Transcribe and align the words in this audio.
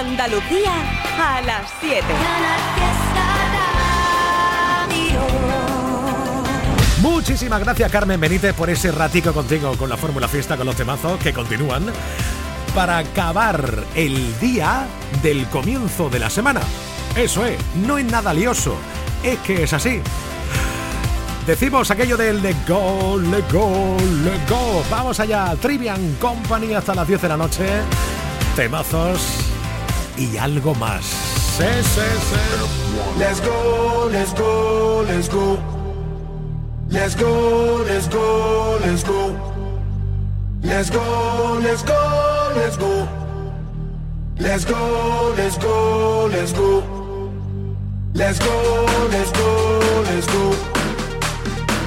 Andalucía 0.00 0.72
a 1.18 1.42
las 1.42 1.70
7. 1.78 2.02
Muchísimas 7.02 7.60
gracias 7.60 7.92
Carmen 7.92 8.18
Benítez 8.18 8.54
por 8.54 8.70
ese 8.70 8.92
ratico 8.92 9.34
contigo 9.34 9.76
con 9.76 9.90
la 9.90 9.98
Fórmula 9.98 10.26
Fiesta, 10.26 10.56
con 10.56 10.64
los 10.64 10.76
temazos 10.76 11.18
que 11.18 11.34
continúan, 11.34 11.84
para 12.74 12.96
acabar 12.96 13.84
el 13.94 14.40
día 14.40 14.86
del 15.22 15.46
comienzo 15.48 16.08
de 16.08 16.18
la 16.18 16.30
semana. 16.30 16.62
Eso 17.14 17.44
es, 17.44 17.58
no 17.86 17.98
es 17.98 18.06
nada 18.06 18.32
lioso, 18.32 18.76
es 19.22 19.38
que 19.40 19.64
es 19.64 19.72
así. 19.74 20.00
Decimos 21.46 21.90
aquello 21.90 22.16
del 22.16 22.40
let 22.40 22.56
go, 22.66 23.18
let 23.18 23.44
go, 23.52 23.98
let 24.24 24.48
go. 24.48 24.82
Vamos 24.90 25.20
allá, 25.20 25.54
Trivian 25.60 26.14
Company 26.14 26.72
hasta 26.72 26.94
las 26.94 27.06
10 27.06 27.20
de 27.20 27.28
la 27.28 27.36
noche. 27.36 27.66
Temazos 28.56 29.49
y 30.20 30.36
algo 30.36 30.74
más. 30.74 31.04
Sí, 31.04 31.64
sí, 31.82 32.00
sí. 32.28 33.18
Let's 33.18 33.40
go, 33.40 34.08
let's 34.12 34.34
go, 34.34 35.02
let's 35.08 35.28
go. 35.28 35.58
Let's 36.90 37.16
go, 37.16 37.84
let's 37.86 38.08
go, 38.08 38.78
let's 38.84 39.02
go. 39.04 39.34
Let's 40.62 40.90
go, 40.90 41.58
let's 41.62 41.82
go, 41.82 42.52
let's 42.54 42.76
go. 42.76 43.08
Let's 44.38 44.64
go, 44.64 45.34
let's 45.36 45.58
go, 45.58 46.28
let's 46.30 46.52
go. 46.52 46.82
Let's 48.12 48.38
go, 48.38 48.86
let's 49.10 49.32
go, 49.32 50.02
let's 50.04 50.26
go. 50.26 50.54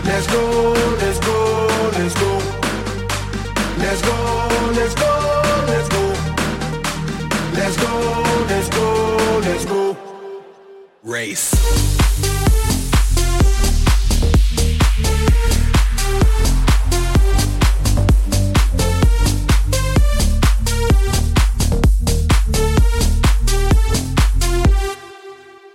Let's 0.05 0.27
go, 0.27 0.73
let's 1.01 1.20
go, 1.20 1.67
let's 1.97 2.15
go. 2.15 2.39
Let's 3.77 4.01
go, 4.01 4.71
let's 4.75 4.95
go, 4.95 5.65
let's 5.67 5.89
go. 5.89 6.02
Let's 7.53 7.77
go, 7.77 8.23
let's 8.49 8.70
go, 8.70 9.39
let's 9.41 9.65
go. 9.65 9.98
Race. 11.04 11.51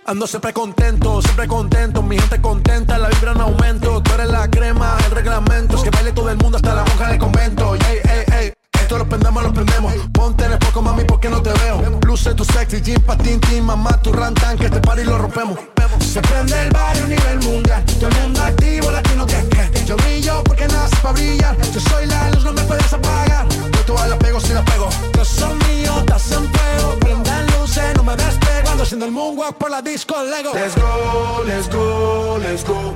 Ando 0.05 0.25
siempre 0.27 0.51
contento, 0.53 1.21
siempre 1.21 1.47
contento, 1.47 2.01
mi 2.01 2.17
gente 2.17 2.41
contenta, 2.41 2.97
la 2.97 3.09
vibra 3.09 3.31
en 3.31 3.41
aumento, 3.41 4.01
tú 4.01 4.13
eres 4.15 4.29
la 4.29 4.49
crema, 4.49 4.97
el 5.05 5.11
reglamento, 5.11 5.77
es 5.77 5.83
que 5.83 5.91
baile 5.91 6.11
todo 6.11 6.29
el 6.29 6.37
mundo 6.37 6.57
hasta 6.57 6.73
la 6.73 6.83
monja 6.83 7.09
del 7.09 7.19
convento, 7.19 7.75
ey, 7.75 7.99
ey, 8.03 8.23
ey, 8.33 8.53
esto 8.89 8.97
lo 8.97 9.07
prendemos, 9.07 9.43
lo 9.43 9.53
prendemos, 9.53 9.93
ponte 10.11 10.45
en 10.45 10.53
el 10.53 10.57
poco 10.57 10.81
mami 10.81 11.03
porque 11.03 11.29
no 11.29 11.39
te 11.43 11.53
veo, 11.53 11.79
luce 12.07 12.33
tu 12.33 12.43
sexy, 12.43 12.81
jean 12.81 12.99
patin, 13.03 13.39
tin, 13.39 13.63
mamá, 13.63 14.01
tu 14.01 14.11
rantan, 14.11 14.57
que 14.57 14.65
este 14.65 14.79
party 14.79 15.03
lo 15.03 15.19
rompemos, 15.19 15.59
se 15.99 16.19
prende 16.21 16.59
el 16.59 16.71
barrio 16.71 17.03
a 17.03 17.07
nivel 17.07 17.39
mundial, 17.41 17.85
todo 17.85 18.09
mundo 18.19 18.41
activo, 18.41 18.89
latino 18.89 19.27
que 19.27 19.47
que, 19.47 19.85
yo 19.85 19.95
brillo 19.95 20.43
porque 20.43 20.67
nace 20.67 20.95
para 21.03 21.13
brillar, 21.13 21.55
yo 21.71 21.79
soy 21.79 22.07
la 22.07 22.31
luz, 22.31 22.43
no 22.43 22.51
me 22.51 22.63
puedes 22.63 22.91
apagar, 22.91 23.47
yo 23.49 23.85
todas 23.85 24.09
la 24.09 24.17
pego 24.17 24.39
si 24.39 24.53
la 24.53 24.65
pego, 24.65 24.89
yo 25.15 25.23
soy 25.23 25.53
mío, 25.67 25.99
estás 25.99 26.31
en 26.31 26.49
fuego, 26.51 26.99
prendan 26.99 27.45
luces, 27.59 27.95
no 27.95 28.03
me 28.03 28.15
despego, 28.15 28.69
ando 28.71 28.81
haciendo 28.81 29.05
el 29.05 29.11
moonwalk 29.11 29.55
por 29.55 29.69
la 29.69 29.83
disco 29.83 30.15
Lego. 30.23 30.51
Let's 30.55 30.75
go, 30.75 31.43
let's 31.45 31.69
go, 31.69 32.39
let's 32.39 32.63
go. 32.65 32.95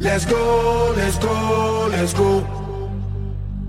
Let's 0.00 0.26
go, 0.26 0.94
let's 0.96 1.18
go, 1.18 1.88
let's 1.90 2.14
go. 2.14 2.63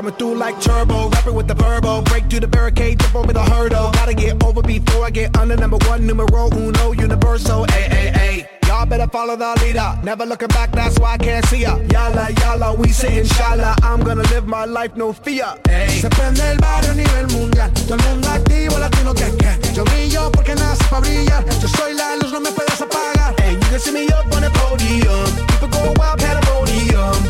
Coming 0.00 0.14
through 0.14 0.36
like 0.36 0.58
turbo, 0.62 1.10
rapping 1.10 1.34
with 1.34 1.46
the 1.46 1.52
verbo. 1.52 2.00
Break 2.00 2.30
through 2.30 2.40
the 2.40 2.48
barricade, 2.48 2.98
jump 3.00 3.16
over 3.16 3.34
the 3.34 3.42
hurdle. 3.42 3.90
Gotta 3.92 4.14
get 4.14 4.42
over 4.42 4.62
before 4.62 5.04
I 5.04 5.10
get 5.10 5.36
under 5.36 5.56
number 5.58 5.76
one, 5.88 6.06
numero 6.06 6.48
uno, 6.56 6.92
universal. 6.92 7.66
Ay, 7.68 7.86
ay, 7.90 8.12
ay. 8.14 8.48
Y'all 8.66 8.86
better 8.86 9.06
follow 9.08 9.36
the 9.36 9.60
leader. 9.60 9.92
Never 10.02 10.24
looking 10.24 10.48
back, 10.48 10.72
that's 10.72 10.98
why 10.98 11.12
I 11.12 11.18
can't 11.18 11.44
see 11.48 11.60
ya. 11.68 11.76
Yala, 11.92 12.28
yala, 12.28 12.78
we 12.78 12.88
say 12.88 13.18
inshallah. 13.18 13.76
I'm 13.82 14.00
gonna 14.00 14.22
live 14.32 14.46
my 14.46 14.64
life, 14.64 14.96
no 14.96 15.12
fear. 15.12 15.52
Ay. 15.68 15.90
Se 16.00 16.08
prende 16.08 16.50
el 16.50 16.56
barrio 16.56 16.92
a 16.92 16.94
nivel 16.94 17.26
mundial. 17.36 17.70
Todo 17.74 17.96
el 17.96 18.02
mundo 18.08 18.28
activo, 18.30 18.78
latino 18.78 19.12
que 19.12 19.30
que. 19.36 19.74
Yo 19.74 19.84
brillo 19.84 20.32
porque 20.32 20.54
nace 20.54 20.82
para 20.88 21.02
brillar. 21.02 21.44
Yo 21.60 21.68
soy 21.68 21.92
la 21.92 22.16
luz, 22.16 22.32
no 22.32 22.40
me 22.40 22.50
puedes 22.52 22.80
apagar. 22.80 23.34
Hey, 23.36 23.52
you 23.52 23.68
can 23.68 23.78
see 23.78 23.92
me 23.92 24.06
up 24.06 24.24
on 24.34 24.40
the 24.40 24.48
podium. 24.48 25.28
People 25.46 25.68
go 25.68 25.92
wild, 25.98 26.18
pandemonium. 26.18 27.29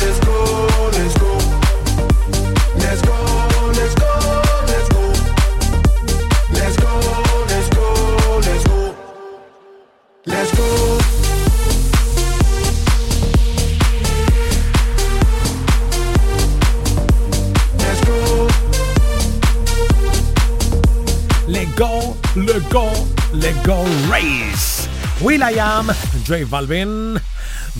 go, 21.75 22.17
let 22.35 22.63
go, 22.71 22.89
let 23.33 23.55
go, 23.65 23.83
race. 24.09 24.87
Will 25.21 25.43
I 25.43 25.59
am, 25.59 25.87
J 26.25 26.45
Balvin. 26.45 27.19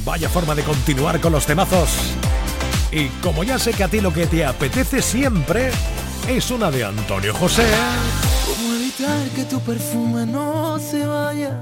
Vaya 0.06 0.30
forma 0.30 0.56
de 0.56 0.64
continuar 0.64 1.20
con 1.20 1.32
los 1.32 1.46
temazos. 1.46 1.90
Y 2.92 3.08
como 3.22 3.44
ya 3.44 3.58
sé 3.58 3.72
que 3.72 3.84
a 3.84 3.88
ti 3.88 4.02
lo 4.02 4.14
que 4.14 4.28
te 4.28 4.46
apetece 4.46 5.02
siempre 5.02 5.72
es 6.28 6.52
una 6.52 6.70
de 6.70 6.84
Antonio 6.84 7.34
José. 7.34 7.66
¿Cómo 8.46 8.76
evitar 8.76 9.28
que 9.36 9.44
tu 9.46 9.60
perfume 9.62 10.26
no 10.26 10.78
se 10.80 11.06
vaya? 11.06 11.60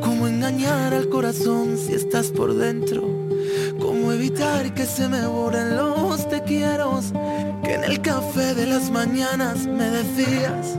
¿Cómo 0.00 0.28
engañar 0.28 0.92
al 0.92 1.08
corazón 1.08 1.78
si 1.78 1.94
estás 1.94 2.26
por 2.28 2.54
dentro? 2.54 3.02
¿Cómo 3.80 4.12
evitar 4.12 4.74
que 4.74 4.86
se 4.86 5.08
me 5.08 5.26
borren 5.26 5.76
los 5.76 6.28
te 6.28 6.42
quiero? 6.42 7.00
Que 7.62 7.74
en 7.74 7.84
el 7.84 8.00
café 8.00 8.54
de 8.54 8.66
las 8.66 8.90
mañanas 8.90 9.66
me 9.66 9.84
decías. 9.84 10.78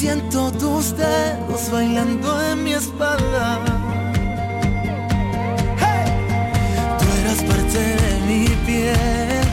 Siento 0.00 0.50
tus 0.52 0.96
dedos 0.96 1.70
bailando 1.70 2.42
en 2.50 2.64
mi 2.64 2.72
espalda. 2.72 3.60
Tú 6.98 7.06
eras 7.20 7.42
parte 7.42 7.80
de 8.02 8.12
mi 8.26 8.48
piel, 8.64 9.44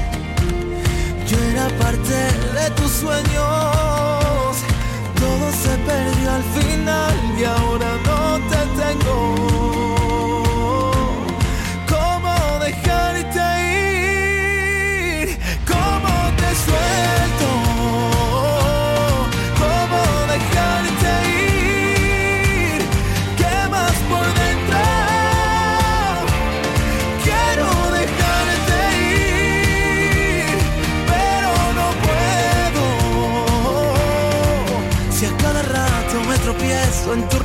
yo 1.28 1.38
era 1.52 1.68
parte 1.84 2.18
de 2.60 2.70
tus 2.78 2.92
sueños. 2.92 3.37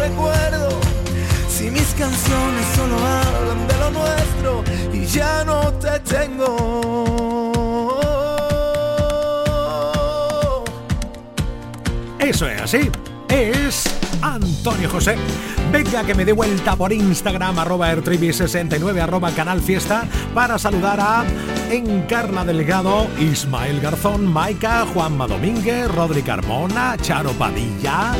Recuerdo, 0.03 0.69
si 1.49 1.71
mis 1.71 1.95
canciones 1.95 2.67
solo 2.75 2.97
hablan 2.97 3.69
de 3.69 3.79
lo 3.79 3.91
nuestro 3.91 4.65
y 4.93 5.07
ya 5.07 5.45
no 5.45 5.73
te 5.75 6.01
tengo. 6.01 8.01
Eso 12.19 12.49
es 12.49 12.63
así. 12.63 12.91
Es 13.29 13.85
Antonio 14.23 14.89
José. 14.89 15.17
Venga 15.71 16.03
que 16.05 16.15
me 16.15 16.25
dé 16.25 16.33
vuelta 16.33 16.75
por 16.77 16.93
Instagram, 16.93 17.59
arroba 17.59 17.93
ertribi69, 17.93 19.01
arroba 19.01 19.31
canal 19.31 19.61
fiesta, 19.61 20.05
para 20.35 20.59
saludar 20.59 21.01
a 21.01 21.25
Encarna 21.73 22.45
Delgado, 22.45 23.09
Ismael 23.19 23.81
Garzón, 23.81 24.27
Maika, 24.27 24.85
Juanma 24.85 25.27
Domínguez, 25.27 25.89
Rodri 25.89 26.23
Carmona, 26.23 26.99
Charo 27.01 27.31
Padilla, 27.31 28.13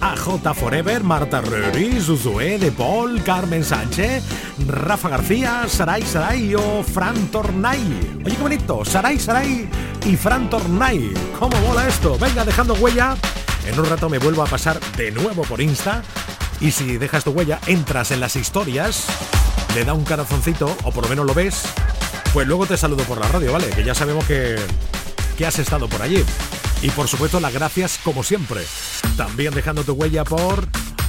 AJ 0.00 0.54
Forever, 0.54 1.04
Marta 1.04 1.42
Röri, 1.42 2.00
Zuzue 2.00 2.58
de 2.58 2.72
Paul, 2.72 3.22
Carmen 3.22 3.62
Sánchez, 3.62 4.24
Rafa 4.66 5.10
García, 5.10 5.64
Saray 5.68 6.00
Saray 6.00 6.54
o 6.54 6.82
Fran 6.82 7.26
Tornay. 7.26 8.22
Oye, 8.24 8.36
qué 8.36 8.42
bonito, 8.42 8.86
Saray 8.86 9.18
Saray 9.18 9.68
y 10.06 10.16
Fran 10.16 10.48
Tornay. 10.48 11.12
¿Cómo 11.38 11.54
mola 11.60 11.86
esto? 11.86 12.16
Venga, 12.18 12.42
dejando 12.46 12.72
huella. 12.72 13.16
En 13.66 13.78
un 13.78 13.84
rato 13.84 14.08
me 14.08 14.18
vuelvo 14.18 14.42
a 14.42 14.46
pasar 14.46 14.80
de 14.96 15.10
nuevo 15.10 15.42
por 15.42 15.60
Insta 15.60 16.02
y 16.58 16.70
si 16.70 16.96
dejas 16.96 17.24
tu 17.24 17.32
huella, 17.32 17.60
entras 17.66 18.12
en 18.12 18.20
las 18.20 18.36
historias, 18.36 19.04
le 19.74 19.84
da 19.84 19.92
un 19.92 20.04
corazoncito 20.04 20.74
o 20.84 20.90
por 20.90 21.04
lo 21.04 21.10
menos 21.10 21.26
lo 21.26 21.34
ves, 21.34 21.64
pues 22.34 22.46
luego 22.46 22.66
te 22.66 22.76
saludo 22.76 23.04
por 23.04 23.18
la 23.18 23.28
radio, 23.28 23.52
¿vale? 23.52 23.68
Que 23.70 23.82
ya 23.84 23.94
sabemos 23.94 24.24
que, 24.26 24.56
que 25.38 25.46
has 25.46 25.58
estado 25.58 25.88
por 25.88 26.02
allí. 26.02 26.22
Y 26.82 26.90
por 26.90 27.08
supuesto 27.08 27.40
las 27.40 27.52
gracias 27.54 27.98
como 28.04 28.22
siempre. 28.22 28.60
También 29.16 29.54
dejando 29.54 29.84
tu 29.84 29.92
huella 29.94 30.24
por 30.24 30.66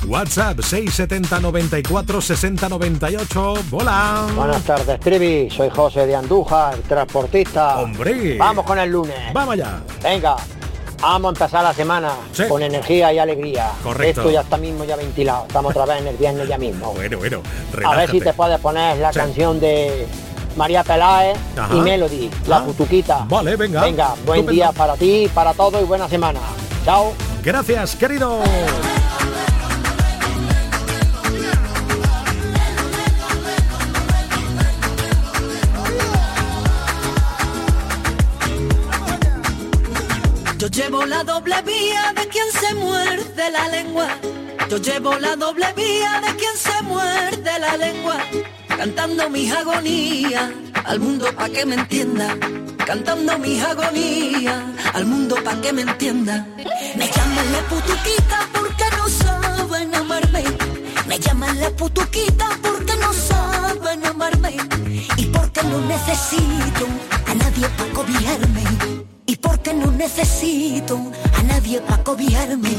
WhatsApp 0.07 0.59
670 0.61 1.39
94 1.39 2.21
60 2.21 2.69
98. 2.69 3.53
¡Hola! 3.71 4.27
Buenas 4.35 4.63
tardes, 4.63 4.99
Trivi. 4.99 5.49
Soy 5.49 5.69
José 5.69 6.05
de 6.05 6.15
Andújar, 6.15 6.77
transportista. 6.87 7.79
¡Hombre! 7.79 8.37
Vamos 8.37 8.63
con 8.63 8.77
el 8.77 8.89
lunes. 8.91 9.33
¡Vamos 9.33 9.53
allá! 9.55 9.79
Venga, 10.03 10.35
vamos 11.01 11.29
a 11.29 11.43
empezar 11.43 11.63
la 11.63 11.73
semana 11.73 12.11
Sí. 12.33 12.43
con 12.47 12.61
energía 12.61 13.11
y 13.11 13.17
alegría. 13.17 13.71
Correcto. 13.83 14.21
Esto 14.21 14.31
ya 14.31 14.41
está 14.41 14.57
mismo 14.57 14.85
ya 14.85 14.95
ventilado. 14.95 15.45
Estamos 15.47 15.71
otra 15.75 15.85
vez 15.91 16.01
en 16.03 16.07
el 16.09 16.17
viernes 16.17 16.47
ya 16.47 16.59
mismo. 16.59 16.93
Bueno, 16.95 17.17
bueno, 17.17 17.41
A 17.83 17.95
ver 17.97 18.11
si 18.11 18.21
te 18.21 18.31
puedes 18.33 18.59
poner 18.59 18.97
la 18.99 19.11
Sí. 19.11 19.19
canción 19.19 19.59
de 19.59 20.07
María 20.55 20.83
Peláez 20.83 21.37
Ajá. 21.57 21.73
y 21.75 21.79
Melody, 21.81 22.29
la 22.47 22.57
Ah, 22.57 22.63
putuquita. 22.65 23.25
vale, 23.27 23.55
venga. 23.55 23.81
Venga, 23.81 24.07
buen 24.25 24.39
Estupendo. 24.39 24.51
día 24.51 24.71
para 24.71 24.95
ti, 24.95 25.29
para 25.33 25.53
todo 25.53 25.81
y 25.81 25.83
buena 25.83 26.07
semana. 26.07 26.39
Chao. 26.85 27.13
Gracias, 27.43 27.95
querido. 27.95 28.39
Yo 40.57 40.67
llevo 40.67 41.05
la 41.05 41.23
doble 41.23 41.61
vía 41.63 42.13
de 42.15 42.27
quien 42.27 42.49
se 42.51 42.73
muerde 42.75 43.51
la 43.51 43.67
lengua. 43.69 44.07
Yo 44.69 44.77
llevo 44.77 45.13
la 45.19 45.35
doble 45.35 45.67
vía 45.75 46.21
de 46.25 46.35
quien 46.35 46.55
se 46.57 46.81
muerde 46.83 47.59
la 47.59 47.77
lengua. 47.77 48.17
Cantando 48.77 49.29
mis 49.29 49.51
agonías 49.51 50.51
al 50.83 50.99
mundo 50.99 51.27
pa' 51.35 51.49
que 51.49 51.65
me 51.65 51.75
entienda. 51.75 52.35
Cantando 52.85 53.37
mis 53.39 53.63
agonías 53.63 54.63
al 54.93 55.05
mundo 55.05 55.35
pa' 55.43 55.59
que 55.61 55.71
me 55.71 55.83
entienda. 55.83 56.45
Me 56.97 57.09
llaman 57.09 57.51
la 57.53 57.61
putuquita 57.69 58.47
porque 58.53 58.85
no 58.97 59.07
saben 59.07 59.95
amarme. 59.95 60.43
Me 61.07 61.17
llaman 61.17 61.59
la 61.59 61.69
putuquita 61.71 62.49
porque 62.61 62.95
no 62.97 63.13
saben 63.13 64.05
amarme. 64.05 64.57
Y 65.17 65.25
porque 65.27 65.63
no 65.63 65.79
necesito 65.79 66.85
a 67.27 67.33
nadie 67.33 67.67
pa' 67.77 67.93
cobijarme. 67.93 68.63
Y 69.25 69.35
porque 69.37 69.73
no 69.73 69.89
necesito 69.91 70.99
a 71.39 71.43
nadie 71.43 71.79
pa' 71.79 72.03
cobijarme. 72.03 72.75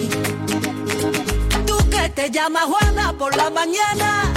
Tú 1.66 1.76
que 1.90 2.08
te 2.10 2.30
llamas 2.30 2.64
Juana 2.64 3.14
por 3.18 3.34
la 3.34 3.48
mañana 3.50 4.35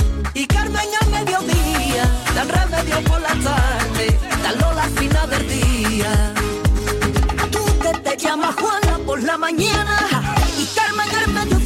Carmen 0.90 0.96
al 1.02 1.26
mediodía, 1.26 2.04
dan 2.36 2.50
remedio 2.50 3.04
por 3.04 3.22
la 3.22 3.30
tarde, 3.30 4.20
dan 4.44 4.60
Lola 4.60 4.84
al 4.84 4.92
final 4.92 5.30
del 5.30 5.48
día. 5.48 6.34
Tú 7.52 7.66
que 7.82 7.98
te 8.00 8.18
llamas 8.18 8.56
Juana 8.56 9.00
por 9.06 9.22
la 9.24 9.38
mañana 9.38 9.98
y 10.58 10.66
Carmen 10.76 11.10
al 11.16 11.28
mediodía, 11.34 11.59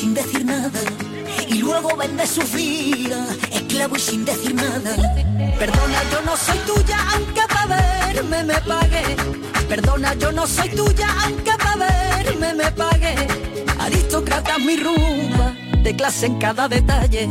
sin 0.00 0.14
decir 0.14 0.46
nada 0.46 0.80
y 1.46 1.58
luego 1.58 1.94
vende 1.94 2.26
su 2.26 2.40
vida, 2.56 3.26
esclavo 3.52 3.96
y 3.96 4.00
sin 4.00 4.24
decir 4.24 4.54
nada. 4.54 4.96
Perdona, 5.58 5.98
yo 6.10 6.22
no 6.22 6.36
soy 6.38 6.58
tuya, 6.60 6.98
aunque 7.12 7.42
para 7.54 7.76
verme 8.06 8.44
me 8.44 8.54
pague. 8.62 9.04
Perdona, 9.68 10.14
yo 10.14 10.32
no 10.32 10.46
soy 10.46 10.70
tuya, 10.70 11.08
aunque 11.24 11.52
para 11.64 11.86
verme 12.14 12.54
me 12.54 12.72
pague. 12.72 13.14
Aristócrata 13.78 14.58
mi 14.58 14.76
rumba, 14.78 15.54
de 15.82 15.94
clase 15.94 16.26
en 16.26 16.38
cada 16.38 16.66
detalle. 16.66 17.28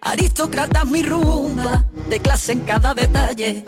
Aristócrata 0.00 0.86
mi 0.86 1.02
rumba, 1.02 1.84
de 2.08 2.18
clase 2.20 2.52
en 2.52 2.60
cada 2.60 2.94
detalle. 2.94 3.62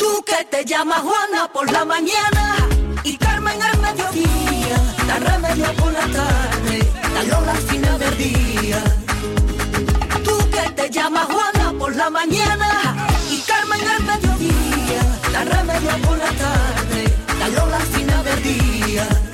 Tú 0.00 0.24
que 0.26 0.44
te 0.50 0.64
llamas 0.64 1.02
Juana 1.02 1.52
por 1.52 1.70
la 1.70 1.84
mañana 1.84 2.56
y 3.04 3.16
Carmen 3.16 3.62
al 3.62 3.78
mediodía 3.78 4.47
tan 5.08 5.20
remedio 5.24 5.72
por 5.74 5.92
la 5.92 6.06
tarde, 6.18 6.76
tan 7.14 7.28
lola 7.30 7.52
al 7.52 7.64
final 7.70 7.98
del 7.98 8.16
día. 8.18 8.80
Tú 10.24 10.36
que 10.50 10.64
te 10.78 10.90
llamas 10.90 11.26
Juana 11.26 11.72
por 11.78 11.96
la 11.96 12.10
mañana 12.10 12.68
y 13.30 13.38
Carmen 13.50 13.80
al 13.94 14.02
mediodía, 14.10 15.02
tan 15.32 15.46
remedio 15.56 15.92
por 16.06 16.16
la 16.18 16.30
tarde, 16.44 17.02
tan 17.40 17.54
lola 17.54 17.76
al 17.78 18.24
del 18.24 18.42
día 18.42 19.27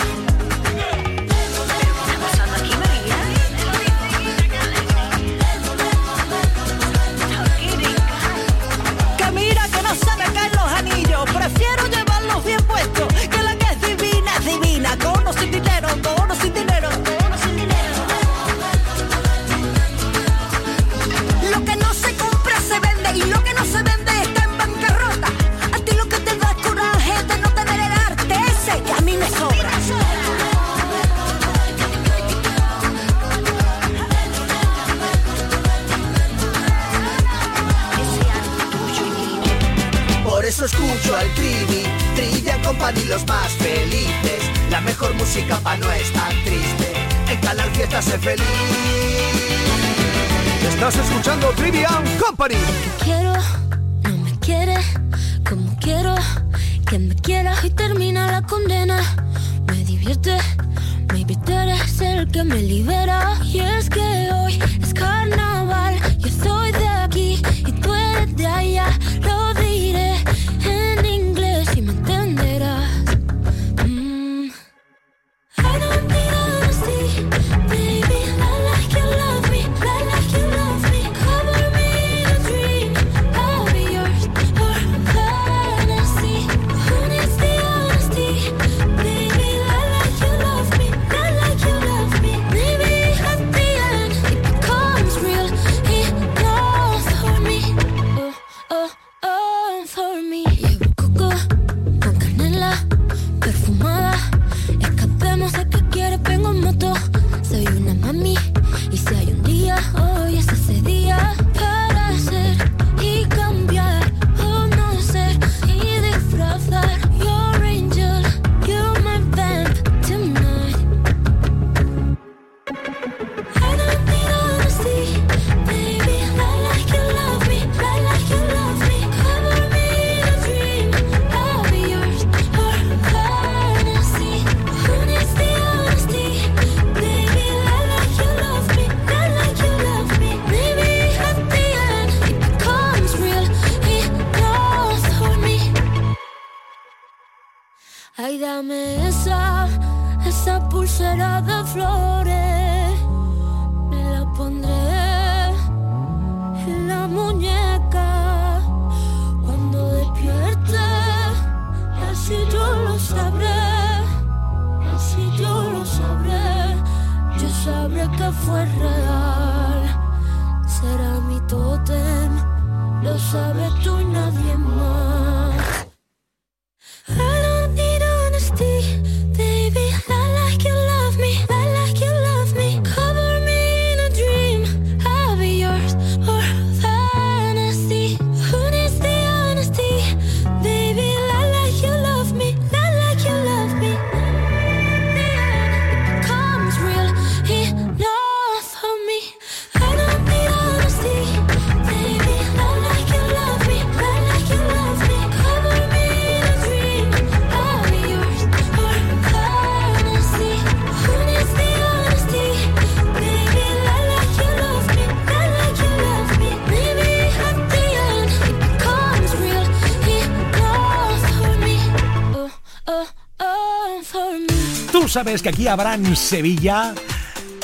sabes 225.25 225.43
que 225.43 225.49
aquí 225.49 225.67
Abraham 225.67 226.15
Sevilla 226.15 226.95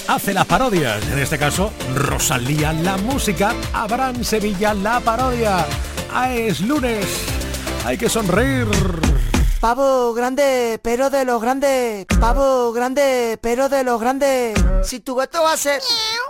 hace 0.08 0.32
las 0.32 0.46
parodias. 0.46 1.06
En 1.08 1.18
este 1.18 1.36
caso, 1.36 1.70
Rosalía 1.94 2.72
la 2.72 2.96
música, 2.96 3.54
Abraham 3.74 4.24
Sevilla 4.24 4.72
la 4.72 4.98
parodia. 5.00 5.66
Ah, 6.10 6.32
es 6.32 6.62
lunes, 6.62 7.04
hay 7.84 7.98
que 7.98 8.08
sonreír. 8.08 8.66
Pavo 9.60 10.14
grande, 10.14 10.80
pero 10.82 11.10
de 11.10 11.26
los 11.26 11.42
grandes. 11.42 12.06
Pavo 12.18 12.72
grande, 12.72 13.38
pero 13.42 13.68
de 13.68 13.84
los 13.84 14.00
grandes. 14.00 14.58
Si 14.82 15.00
tu 15.00 15.14
gato 15.16 15.46
hace, 15.46 15.80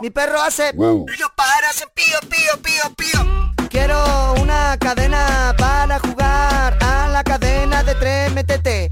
mi 0.00 0.10
perro 0.10 0.42
hace. 0.42 0.72
Wow. 0.72 1.06
Los 1.16 1.30
pájaros 1.36 1.86
pío, 1.94 2.18
pío, 2.28 2.60
pío, 2.60 2.94
pío. 2.96 3.68
Quiero 3.68 4.34
una 4.40 4.76
cadena 4.80 5.54
para 5.56 6.00
jugar 6.00 6.76
a 6.82 7.06
la 7.06 7.22
cadena 7.22 7.84
de 7.84 7.94
tres, 7.94 8.32
métete. 8.32 8.89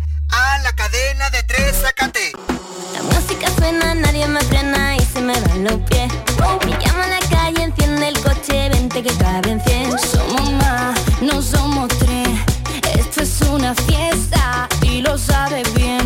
los 5.64 5.80
pies. 5.88 6.12
Me 6.66 6.72
llama 6.78 7.04
a 7.04 7.08
la 7.08 7.20
calle, 7.30 7.62
enciende 7.62 8.08
el 8.08 8.20
coche, 8.20 8.68
vente 8.68 9.02
que 9.02 9.12
cabe 9.14 9.40
caben 9.42 9.60
100. 9.60 9.98
Somos 9.98 10.52
más, 10.52 10.98
no 11.20 11.42
somos 11.42 11.88
tres. 11.98 12.28
Esto 12.94 13.22
es 13.22 13.40
una 13.42 13.74
fiesta 13.74 14.68
y 14.82 15.00
lo 15.00 15.18
sabes 15.18 15.72
bien. 15.74 16.00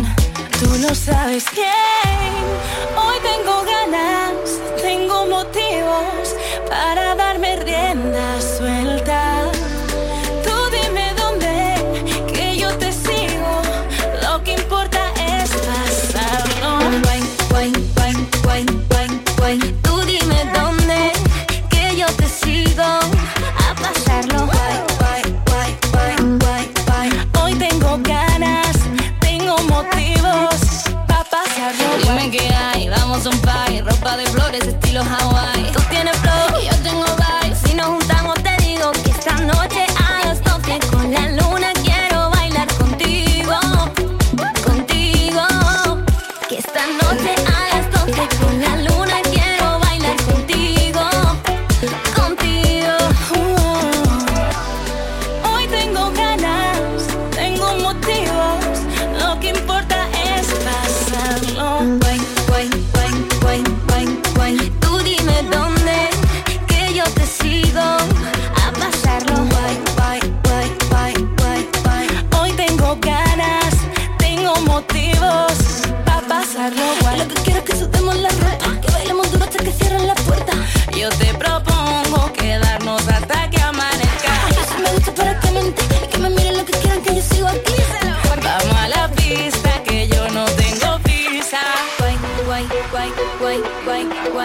Tú 0.59 0.69
lo 0.81 0.95
sabes 0.95 1.45
bien. 1.53 2.02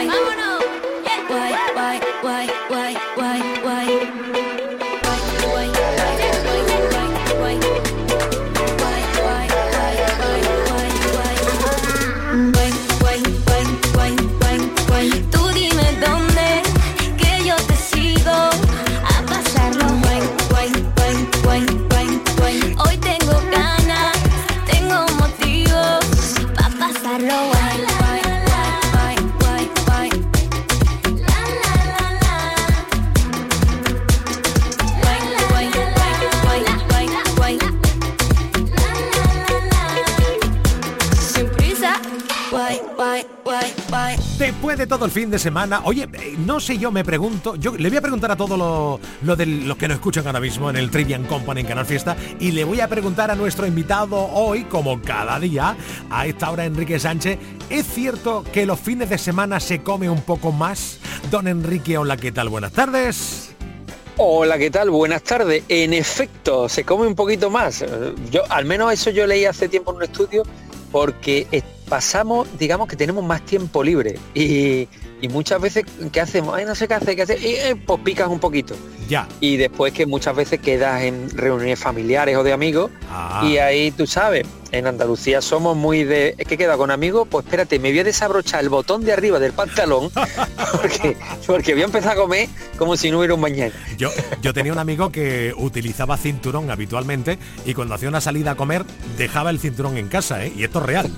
Vámonos. 0.08 0.47
Fin 45.18 45.31
de 45.33 45.38
semana, 45.40 45.81
oye, 45.83 46.09
eh, 46.12 46.37
no 46.46 46.61
sé 46.61 46.78
yo, 46.78 46.92
me 46.92 47.02
pregunto, 47.02 47.57
yo 47.57 47.76
le 47.76 47.88
voy 47.88 47.98
a 47.98 48.00
preguntar 48.00 48.31
a 48.31 48.37
todos 48.37 48.57
los 48.57 49.00
lo 49.22 49.66
los 49.66 49.76
que 49.76 49.88
nos 49.88 49.96
escuchan 49.96 50.24
ahora 50.24 50.38
mismo 50.38 50.70
en 50.70 50.76
el 50.76 50.92
Trivian 50.92 51.24
Company 51.24 51.62
en 51.62 51.66
Canal 51.66 51.87
Fiesta 51.87 52.16
y 52.38 52.52
le 52.52 52.62
voy 52.62 52.81
a 52.81 52.87
preguntar 52.87 53.28
a 53.28 53.35
nuestro 53.35 53.66
invitado 53.66 54.16
hoy, 54.16 54.62
como 54.62 55.02
cada 55.02 55.40
día, 55.40 55.76
a 56.09 56.26
esta 56.28 56.52
hora 56.52 56.66
Enrique 56.66 57.00
Sánchez, 57.00 57.37
¿es 57.68 57.85
cierto 57.85 58.44
que 58.52 58.64
los 58.64 58.78
fines 58.78 59.11
de 59.11 59.18
semana 59.18 59.59
se 59.59 59.83
come 59.83 60.09
un 60.09 60.22
poco 60.22 60.52
más? 60.52 61.00
Don 61.33 61.48
Enrique, 61.48 61.98
hola, 61.98 62.16
¿qué 62.16 62.31
tal? 62.31 62.48
Buenas 62.48 62.70
tardes. 62.70 63.57
Hola, 64.18 64.57
¿qué 64.57 64.70
tal? 64.70 64.88
Buenas 64.90 65.24
tardes. 65.24 65.64
En 65.66 65.94
efecto, 65.94 66.68
se 66.68 66.85
come 66.85 67.09
un 67.09 67.16
poquito 67.16 67.50
más. 67.50 67.85
Yo, 68.31 68.42
al 68.50 68.66
menos 68.66 68.92
eso 68.92 69.11
yo 69.11 69.26
leí 69.26 69.46
hace 69.46 69.68
tiempo 69.68 69.90
en 69.90 69.96
un 69.96 70.02
estudio, 70.04 70.44
porque 70.92 71.64
pasamos, 71.88 72.46
digamos 72.57 72.87
que 72.87 72.94
tenemos 72.94 73.24
más 73.24 73.44
tiempo 73.44 73.83
libre. 73.83 74.16
Y, 74.33 74.87
y 75.20 75.28
muchas 75.28 75.61
veces, 75.61 75.85
¿qué 76.12 76.20
hacemos? 76.20 76.54
Ay, 76.54 76.64
no 76.64 76.74
sé 76.74 76.87
qué 76.87 76.94
hacer, 76.94 77.16
qué 77.16 77.22
hacer. 77.22 77.42
Y 77.42 77.54
eh, 77.57 77.76
pues 77.85 78.00
picas 78.00 78.28
un 78.28 78.38
poquito. 78.38 78.74
Ya. 79.09 79.26
Y 79.40 79.57
después 79.57 79.92
que 79.92 80.07
muchas 80.07 80.37
veces 80.37 80.61
quedas 80.61 81.02
en 81.02 81.31
reuniones 81.37 81.78
familiares 81.78 82.37
o 82.37 82.44
de 82.44 82.52
amigos. 82.52 82.90
Ah. 83.11 83.42
Y 83.44 83.59
ahí 83.59 83.90
tú 83.90 84.07
sabes, 84.07 84.46
en 84.72 84.87
Andalucía 84.87 85.40
somos 85.40 85.76
muy 85.76 86.04
de. 86.04 86.35
Es 86.38 86.46
que 86.46 86.57
queda 86.57 86.76
con 86.76 86.90
amigos, 86.90 87.26
pues 87.31 87.44
espérate, 87.44 87.78
me 87.78 87.90
voy 87.90 88.00
a 88.00 88.04
desabrochar 88.04 88.61
el 88.61 88.68
botón 88.68 89.04
de 89.04 89.12
arriba 89.12 89.38
del 89.38 89.52
pantalón 89.52 90.11
porque, 90.72 91.16
porque 91.46 91.72
voy 91.72 91.83
a 91.83 91.87
empezar 91.87 92.12
a 92.12 92.16
comer 92.16 92.48
como 92.76 92.96
si 92.96 93.11
no 93.11 93.18
hubiera 93.18 93.35
un 93.35 93.40
mañana. 93.40 93.72
Yo, 93.96 94.11
yo 94.42 94.52
tenía 94.52 94.72
un 94.72 94.78
amigo 94.78 95.11
que 95.11 95.54
utilizaba 95.57 96.16
cinturón 96.16 96.70
habitualmente 96.70 97.38
y 97.64 97.74
cuando 97.74 97.94
hacía 97.94 98.09
una 98.09 98.20
salida 98.20 98.52
a 98.52 98.54
comer 98.54 98.85
dejaba 99.16 99.50
el 99.50 99.59
cinturón 99.59 99.96
en 99.96 100.09
casa, 100.09 100.44
¿eh? 100.44 100.52
Y 100.54 100.64
esto 100.64 100.81
es 100.81 100.87
real. 100.87 101.11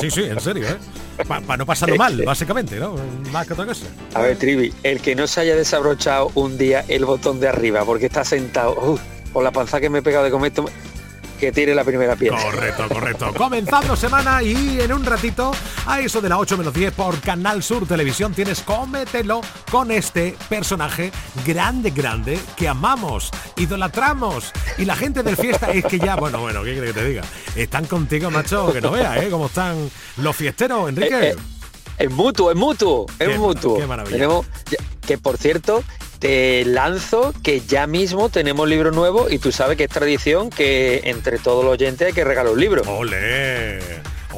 Sí, 0.00 0.10
sí, 0.10 0.22
en 0.24 0.40
serio, 0.40 0.66
¿eh? 0.68 1.24
Para 1.26 1.56
no 1.56 1.66
pasarlo 1.66 1.96
mal, 1.96 2.22
básicamente, 2.26 2.76
¿no? 2.76 2.94
Más 3.32 3.46
que 3.46 3.54
otra 3.54 3.66
cosa. 3.66 3.86
A 4.14 4.20
ver, 4.22 4.36
Trivi, 4.36 4.72
el 4.82 5.00
que 5.00 5.14
no 5.14 5.26
se 5.26 5.40
haya 5.40 5.56
desabrochado 5.56 6.30
un 6.34 6.58
día 6.58 6.84
el 6.88 7.04
botón 7.04 7.40
de 7.40 7.48
arriba 7.48 7.84
porque 7.84 8.06
está 8.06 8.24
sentado, 8.24 8.74
uf, 8.80 9.00
con 9.32 9.44
la 9.44 9.50
panza 9.50 9.80
que 9.80 9.90
me 9.90 10.00
he 10.00 10.02
pegado 10.02 10.24
de 10.24 10.30
comer, 10.30 10.52
que 11.42 11.50
tire 11.50 11.74
la 11.74 11.82
primera 11.82 12.14
piedra. 12.14 12.40
Correcto, 12.40 12.88
correcto. 12.88 13.34
Comenzando 13.34 13.96
semana 13.96 14.44
y 14.44 14.80
en 14.80 14.92
un 14.92 15.04
ratito, 15.04 15.50
a 15.86 15.98
eso 15.98 16.20
de 16.20 16.28
las 16.28 16.38
8 16.38 16.56
menos 16.56 16.72
10 16.72 16.92
por 16.92 17.18
Canal 17.18 17.64
Sur 17.64 17.84
Televisión, 17.84 18.32
tienes 18.32 18.60
Cómetelo 18.60 19.40
con 19.68 19.90
este 19.90 20.36
personaje 20.48 21.10
grande, 21.44 21.90
grande, 21.90 22.38
que 22.54 22.68
amamos, 22.68 23.32
idolatramos. 23.56 24.52
Y 24.78 24.84
la 24.84 24.94
gente 24.94 25.24
del 25.24 25.36
fiesta 25.36 25.72
es 25.72 25.84
que 25.84 25.98
ya, 25.98 26.14
bueno, 26.14 26.38
bueno, 26.38 26.62
¿qué 26.62 26.74
quieres 26.74 26.94
que 26.94 27.00
te 27.00 27.06
diga? 27.08 27.22
Están 27.56 27.86
contigo, 27.86 28.30
macho, 28.30 28.72
que 28.72 28.80
no 28.80 28.92
veas, 28.92 29.24
¿eh? 29.24 29.28
Cómo 29.28 29.46
están 29.46 29.90
los 30.18 30.36
fiesteros, 30.36 30.90
Enrique. 30.90 31.30
Eh, 31.30 31.30
eh, 31.30 31.36
es 31.98 32.10
mutuo, 32.12 32.52
es 32.52 32.56
mutuo, 32.56 33.06
es 33.18 33.28
Qué 33.28 33.36
mutuo. 33.36 33.78
qué 33.78 33.86
maravilla. 33.88 34.14
Tenemos, 34.14 34.46
que 35.04 35.18
por 35.18 35.38
cierto, 35.38 35.82
te 36.22 36.64
lanzo 36.64 37.34
que 37.42 37.62
ya 37.62 37.88
mismo 37.88 38.28
tenemos 38.28 38.68
libro 38.68 38.92
nuevo 38.92 39.28
y 39.28 39.40
tú 39.40 39.50
sabes 39.50 39.76
que 39.76 39.84
es 39.84 39.90
tradición 39.90 40.50
que 40.50 41.00
entre 41.06 41.36
todos 41.40 41.64
los 41.64 41.72
oyentes 41.72 42.06
hay 42.06 42.12
que 42.12 42.22
regalar 42.22 42.52
un 42.52 42.60
libro. 42.60 42.82
¡Ole! 42.86 43.80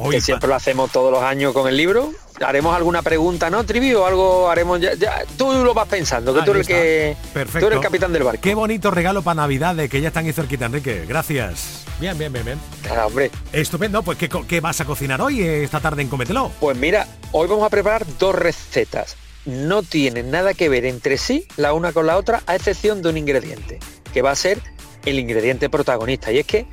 que 0.09 0.19
siempre 0.19 0.49
lo 0.49 0.55
hacemos 0.55 0.91
todos 0.91 1.11
los 1.11 1.21
años 1.21 1.53
con 1.53 1.67
el 1.67 1.77
libro. 1.77 2.11
Haremos 2.43 2.75
alguna 2.75 3.03
pregunta, 3.03 3.51
¿no, 3.51 3.63
Trivi? 3.65 3.93
O 3.93 4.03
algo 4.07 4.49
haremos 4.49 4.81
ya, 4.81 4.95
ya- 4.95 5.23
Tú 5.37 5.53
lo 5.63 5.75
vas 5.75 5.87
pensando, 5.87 6.33
que 6.33 6.41
tú 6.41 6.51
eres 6.51 6.67
el 6.67 6.75
que. 6.75 7.17
Perfecto. 7.31 7.59
Tú 7.59 7.65
eres 7.67 7.77
el 7.77 7.83
capitán 7.83 8.11
del 8.11 8.23
barco. 8.23 8.41
Qué 8.41 8.55
bonito 8.55 8.89
regalo 8.89 9.21
para 9.21 9.35
Navidades, 9.35 9.87
que 9.87 10.01
ya 10.01 10.07
están 10.07 10.25
ahí 10.25 10.33
cerquita, 10.33 10.65
Enrique. 10.65 11.05
Gracias. 11.07 11.83
Bien, 11.99 12.17
bien, 12.17 12.33
bien, 12.33 12.43
bien. 12.43 12.59
Claro, 12.81 13.05
hombre. 13.07 13.29
Estupendo. 13.53 14.01
Pues, 14.01 14.17
¿qué, 14.17 14.27
qué 14.47 14.59
vas 14.59 14.81
a 14.81 14.85
cocinar 14.85 15.21
hoy, 15.21 15.41
eh, 15.43 15.63
esta 15.63 15.79
tarde 15.79 16.01
en 16.01 16.09
Comételo? 16.09 16.51
Pues 16.59 16.75
mira, 16.75 17.05
hoy 17.31 17.47
vamos 17.47 17.63
a 17.65 17.69
preparar 17.69 18.05
dos 18.19 18.33
recetas. 18.33 19.15
No 19.45 19.83
tienen 19.83 20.31
nada 20.31 20.53
que 20.53 20.69
ver 20.69 20.85
entre 20.85 21.17
sí 21.17 21.47
la 21.57 21.73
una 21.73 21.93
con 21.93 22.07
la 22.07 22.17
otra, 22.17 22.43
a 22.47 22.55
excepción 22.55 23.01
de 23.01 23.09
un 23.09 23.17
ingrediente, 23.17 23.79
que 24.13 24.21
va 24.21 24.31
a 24.31 24.35
ser 24.35 24.59
el 25.05 25.19
ingrediente 25.19 25.69
protagonista. 25.69 26.31
Y 26.31 26.39
es 26.39 26.45
que 26.45 26.65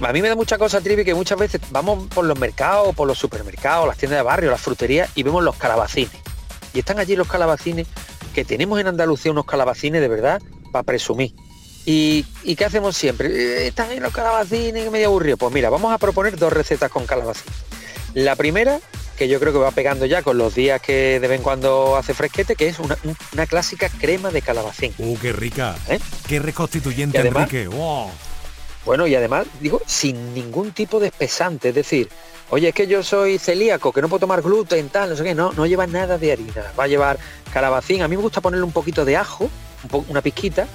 a 0.00 0.12
mí 0.12 0.22
me 0.22 0.28
da 0.28 0.36
mucha 0.36 0.56
cosa, 0.56 0.80
Trivi, 0.80 1.04
que 1.04 1.14
muchas 1.14 1.38
veces 1.38 1.60
vamos 1.70 2.08
por 2.08 2.24
los 2.24 2.38
mercados, 2.38 2.94
por 2.94 3.06
los 3.06 3.18
supermercados, 3.18 3.86
las 3.86 3.98
tiendas 3.98 4.18
de 4.18 4.22
barrio, 4.22 4.50
las 4.50 4.60
fruterías 4.60 5.10
y 5.14 5.22
vemos 5.22 5.42
los 5.42 5.56
calabacines. 5.56 6.16
Y 6.72 6.78
están 6.78 6.98
allí 6.98 7.16
los 7.16 7.28
calabacines, 7.28 7.86
que 8.34 8.44
tenemos 8.44 8.80
en 8.80 8.86
Andalucía 8.86 9.32
unos 9.32 9.44
calabacines 9.44 10.00
de 10.00 10.08
verdad 10.08 10.40
para 10.72 10.84
presumir. 10.84 11.34
¿Y, 11.84 12.24
qué 12.56 12.64
hacemos 12.64 12.96
siempre? 12.96 13.28
Eh, 13.28 13.66
Están 13.66 13.90
en 13.90 14.02
los 14.02 14.12
calabacines, 14.12 14.90
medio 14.90 15.08
aburrido. 15.08 15.36
Pues 15.36 15.52
mira, 15.52 15.70
vamos 15.70 15.92
a 15.92 15.98
proponer 15.98 16.36
dos 16.36 16.52
recetas 16.52 16.90
con 16.90 17.06
calabacines. 17.06 17.58
La 18.14 18.36
primera, 18.36 18.80
que 19.20 19.28
yo 19.28 19.38
creo 19.38 19.52
que 19.52 19.58
va 19.58 19.70
pegando 19.70 20.06
ya 20.06 20.22
con 20.22 20.38
los 20.38 20.54
días 20.54 20.80
que 20.80 21.20
de 21.20 21.28
vez 21.28 21.36
en 21.36 21.42
cuando 21.42 21.94
hace 21.96 22.14
fresquete, 22.14 22.56
que 22.56 22.68
es 22.68 22.78
una, 22.78 22.96
un- 23.04 23.14
una 23.34 23.44
clásica 23.44 23.90
crema 23.90 24.30
de 24.30 24.40
calabacín. 24.40 24.94
¡Uh, 24.96 25.14
qué 25.18 25.30
rica! 25.34 25.76
¿Eh? 25.90 25.98
¡Qué 26.26 26.38
reconstituyente, 26.38 27.18
Y 27.18 27.20
además- 27.20 27.42
Enrique! 27.52 27.68
¡Wow! 27.68 28.08
Bueno, 28.86 29.06
y 29.06 29.14
además, 29.14 29.46
digo, 29.60 29.82
sin 29.84 30.32
ningún 30.32 30.72
tipo 30.72 30.98
de 31.00 31.08
espesante, 31.08 31.68
es 31.68 31.74
decir, 31.74 32.08
oye, 32.48 32.68
es 32.68 32.74
que 32.74 32.86
yo 32.86 33.02
soy 33.02 33.38
celíaco, 33.38 33.92
que 33.92 34.00
no 34.00 34.08
puedo 34.08 34.20
tomar 34.20 34.40
gluten, 34.40 34.88
tal, 34.88 35.10
no 35.10 35.16
sé 35.16 35.22
qué, 35.22 35.34
no, 35.34 35.52
no 35.52 35.66
lleva 35.66 35.86
nada 35.86 36.16
de 36.16 36.32
harina, 36.32 36.72
va 36.78 36.84
a 36.84 36.88
llevar 36.88 37.18
calabacín, 37.52 38.00
a 38.00 38.08
mí 38.08 38.16
me 38.16 38.22
gusta 38.22 38.40
ponerle 38.40 38.64
un 38.64 38.72
poquito 38.72 39.04
de 39.04 39.18
ajo, 39.18 39.50
un 39.92 40.06
una 40.08 40.22
pizquita, 40.22 40.66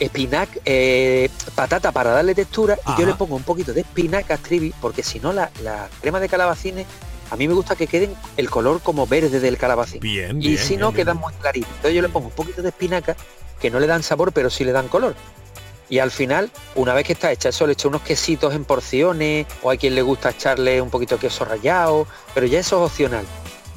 espinac, 0.00 0.48
eh, 0.64 1.30
patata 1.54 1.92
para 1.92 2.10
darle 2.10 2.34
textura, 2.34 2.76
y 2.84 3.00
yo 3.00 3.06
le 3.06 3.14
pongo 3.14 3.36
un 3.36 3.44
poquito 3.44 3.72
de 3.72 3.82
espinacas 3.82 4.40
trivi, 4.40 4.74
porque 4.80 5.04
si 5.04 5.20
no 5.20 5.32
la, 5.32 5.50
la 5.62 5.88
crema 6.00 6.18
de 6.18 6.28
calabacines, 6.28 6.84
a 7.30 7.36
mí 7.36 7.48
me 7.48 7.54
gusta 7.54 7.76
que 7.76 7.86
queden 7.86 8.14
el 8.36 8.50
color 8.50 8.80
como 8.80 9.06
verde 9.06 9.40
del 9.40 9.56
calabacín. 9.58 10.00
Bien, 10.00 10.40
y 10.42 10.56
si 10.56 10.76
no, 10.76 10.92
bien, 10.92 11.04
quedan 11.06 11.16
muy 11.18 11.32
claritos. 11.34 11.70
Entonces 11.76 11.94
yo 11.94 12.02
le 12.02 12.08
pongo 12.08 12.26
un 12.28 12.32
poquito 12.34 12.62
de 12.62 12.68
espinaca, 12.68 13.16
que 13.60 13.70
no 13.70 13.80
le 13.80 13.86
dan 13.86 14.02
sabor, 14.02 14.32
pero 14.32 14.50
sí 14.50 14.64
le 14.64 14.72
dan 14.72 14.88
color. 14.88 15.14
Y 15.90 15.98
al 15.98 16.10
final, 16.10 16.50
una 16.74 16.94
vez 16.94 17.06
que 17.06 17.12
está 17.12 17.30
hecha, 17.30 17.50
eso 17.50 17.66
le 17.66 17.74
echo 17.74 17.88
unos 17.88 18.02
quesitos 18.02 18.54
en 18.54 18.64
porciones, 18.64 19.46
o 19.62 19.70
hay 19.70 19.78
quien 19.78 19.94
le 19.94 20.02
gusta 20.02 20.30
echarle 20.30 20.80
un 20.80 20.90
poquito 20.90 21.16
de 21.16 21.20
queso 21.20 21.44
rallado, 21.44 22.06
pero 22.34 22.46
ya 22.46 22.58
eso 22.60 22.84
es 22.84 22.90
opcional. 22.90 23.24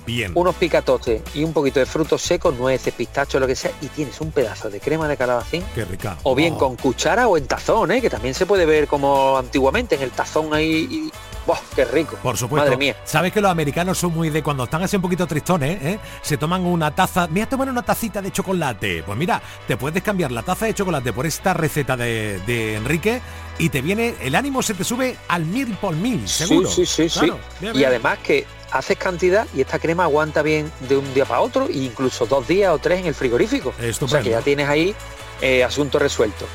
Bien. 0.05 0.31
unos 0.35 0.55
picatotes 0.55 1.21
y 1.33 1.43
un 1.43 1.51
poquito 1.51 1.81
de 1.81 1.85
frutos 1.85 2.21
secos, 2.21 2.55
nueces, 2.57 2.93
pistachos, 2.93 3.41
lo 3.41 3.45
que 3.45 3.57
sea, 3.57 3.71
y 3.81 3.87
tienes 3.87 4.21
un 4.21 4.31
pedazo 4.31 4.69
de 4.69 4.79
crema 4.79 5.05
de 5.09 5.17
calabacín. 5.17 5.61
Qué 5.75 5.83
rica. 5.83 6.17
O 6.23 6.33
bien 6.33 6.53
Oh. 6.53 6.57
con 6.57 6.77
cuchara 6.77 7.27
o 7.27 7.35
en 7.35 7.45
tazón, 7.45 7.91
¿eh? 7.91 7.99
que 7.99 8.09
también 8.09 8.33
se 8.33 8.45
puede 8.45 8.65
ver 8.65 8.87
como 8.87 9.37
antiguamente 9.37 9.95
en 9.95 10.03
el 10.03 10.11
tazón 10.11 10.53
ahí. 10.53 11.11
Y, 11.47 11.51
¡buah, 11.51 11.59
¡Qué 11.75 11.85
rico! 11.85 12.17
Por 12.21 12.37
supuesto. 12.37 12.65
Madre 12.65 12.77
mía. 12.77 12.95
Sabes 13.05 13.31
que 13.31 13.41
los 13.41 13.49
americanos 13.51 13.97
son 13.97 14.13
muy 14.13 14.29
de 14.29 14.43
cuando 14.43 14.65
están 14.65 14.83
así 14.83 14.95
un 14.95 15.01
poquito 15.01 15.25
tristones, 15.27 15.81
¿eh? 15.83 15.99
se 16.21 16.37
toman 16.37 16.65
una 16.65 16.93
taza. 16.93 17.27
Mira, 17.27 17.47
tomar 17.47 17.69
una 17.69 17.81
tacita 17.83 18.21
de 18.21 18.31
chocolate. 18.31 19.03
Pues 19.03 19.17
mira, 19.17 19.41
te 19.67 19.77
puedes 19.77 20.03
cambiar 20.03 20.31
la 20.31 20.43
taza 20.43 20.65
de 20.65 20.73
chocolate 20.73 21.13
por 21.13 21.25
esta 21.25 21.53
receta 21.53 21.95
de, 21.97 22.39
de 22.45 22.75
Enrique 22.75 23.21
y 23.59 23.69
te 23.69 23.81
viene, 23.81 24.15
el 24.21 24.35
ánimo 24.35 24.61
se 24.61 24.73
te 24.73 24.83
sube 24.83 25.17
al 25.27 25.45
mil 25.45 25.73
por 25.77 25.95
mil, 25.95 26.27
seguro. 26.27 26.69
Sí, 26.69 26.85
sí, 26.85 27.09
sí, 27.09 27.19
Claro, 27.19 27.39
sí. 27.59 27.67
Y 27.73 27.83
además 27.83 28.19
que 28.19 28.45
haces 28.71 28.97
cantidad 28.97 29.47
y 29.55 29.61
esta 29.61 29.79
crema 29.79 30.03
aguanta 30.03 30.41
bien 30.41 30.71
de 30.87 30.97
un 30.97 31.13
día 31.13 31.25
para 31.25 31.41
otro 31.41 31.67
e 31.67 31.77
incluso 31.77 32.25
dos 32.25 32.47
días 32.47 32.71
o 32.73 32.77
tres 32.77 32.99
en 32.99 33.07
el 33.07 33.15
frigorífico. 33.15 33.69
O 33.69 33.73
sea 33.79 33.89
Estupendo. 33.89 34.23
que 34.23 34.29
ya 34.31 34.41
tienes 34.41 34.67
ahí 34.69 34.93
eh, 35.41 35.63
asunto 35.63 35.97
resuelto. 35.99 36.45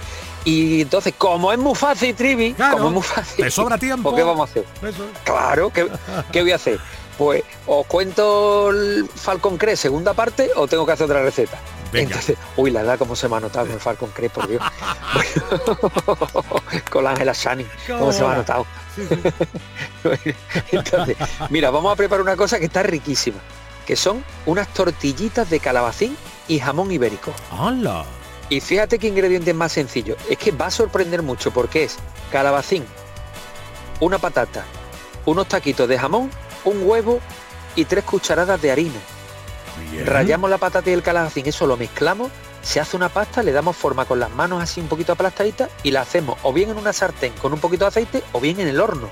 Y 0.45 0.83
entonces, 0.83 1.15
como 1.17 1.53
es 1.53 1.59
muy 1.59 1.75
fácil, 1.75 2.15
Trivi, 2.15 2.55
Claro, 2.55 2.77
como 2.77 2.89
es 2.89 2.95
muy 2.95 3.03
fácil, 3.03 3.45
te 3.45 3.51
sobra 3.51 3.79
tiempo. 3.79 4.11
¿por 4.11 4.19
qué 4.19 4.25
vamos 4.25 4.49
a 4.49 4.51
hacer? 4.51 4.65
Eso. 4.83 5.07
Claro, 5.25 5.71
¿qué, 5.71 5.89
qué 6.33 6.43
voy 6.43 6.53
a 6.53 6.57
hacer? 6.57 6.81
Pues 7.17 7.45
os 7.67 7.87
cuento 7.87 8.71
el 8.71 9.09
Falcon 9.15 9.59
Crest 9.59 9.83
segunda 9.83 10.15
parte 10.15 10.51
o 10.57 10.67
tengo 10.67 10.85
que 10.87 10.93
hacer 10.93 11.05
otra 11.05 11.23
receta. 11.23 11.59
Venga. 11.93 12.09
Entonces, 12.09 12.39
uy, 12.57 12.71
la 12.71 12.81
edad 12.81 12.99
cómo 12.99 13.15
se 13.15 13.29
me 13.29 13.37
ha 13.37 13.41
notado 13.41 13.67
con 13.67 13.75
el 13.75 13.81
Falcon 13.81 14.11
Crest, 14.11 14.35
por 14.35 14.49
Dios. 14.49 14.63
con 16.91 17.05
la 17.05 17.11
Ángela 17.11 17.33
Shani, 17.35 17.67
cómo 17.87 18.13
se 18.13 18.23
me 18.23 18.29
ha 18.29 18.37
notado. 18.37 18.67
Entonces, 20.73 21.17
mira, 21.51 21.71
vamos 21.71 21.93
a 21.93 21.97
preparar 21.97 22.23
una 22.23 22.37
cosa 22.37 22.59
que 22.59 22.65
está 22.65 22.83
riquísima, 22.83 23.39
que 23.87 23.95
son 23.95 24.25
unas 24.47 24.69
tortillitas 24.69 25.51
de 25.51 25.61
calabacín 25.61 26.17
y 26.49 26.59
jamón 26.59 26.91
ibérico. 26.91 27.33
¡Hala! 27.51 28.05
Y 28.53 28.61
fíjate 28.61 28.99
qué 28.99 29.09
ingrediente 29.09 29.55
más 29.55 29.73
sencillo. 29.73 30.15
Es 30.29 30.37
que 30.37 30.51
va 30.51 30.67
a 30.67 30.71
sorprender 30.71 31.23
mucho 31.23 31.53
porque 31.53 31.85
es 31.85 31.97
calabacín, 32.31 32.85
una 33.99 34.19
patata, 34.19 34.67
unos 35.25 35.49
taquitos 35.49 35.89
de 35.89 35.99
jamón, 35.99 36.31
un 36.67 36.87
huevo 36.87 37.19
y 37.77 37.87
tres 37.87 38.05
cucharadas 38.05 38.61
de 38.61 38.71
harina. 38.71 39.01
Bien. 39.91 40.05
Rayamos 40.05 40.51
la 40.51 40.59
patata 40.59 40.91
y 40.91 40.93
el 40.93 41.03
calabacín, 41.03 41.47
eso 41.47 41.67
lo 41.67 41.79
mezclamos, 41.79 42.31
se 42.61 42.79
hace 42.79 42.95
una 42.95 43.09
pasta, 43.09 43.43
le 43.43 43.53
damos 43.53 43.75
forma 43.75 44.05
con 44.05 44.21
las 44.21 44.31
manos 44.31 44.63
así 44.63 44.83
un 44.83 44.89
poquito 44.89 45.15
aplastaditas 45.15 45.71
y 45.83 45.91
la 45.91 46.03
hacemos 46.03 46.39
o 46.43 46.53
bien 46.53 46.69
en 46.69 46.77
una 46.77 46.93
sartén 46.93 47.33
con 47.41 47.55
un 47.55 47.59
poquito 47.59 47.87
de 47.87 47.89
aceite 47.89 48.23
o 48.33 48.41
bien 48.41 48.61
en 48.61 48.69
el 48.69 48.83
horno. 48.83 49.09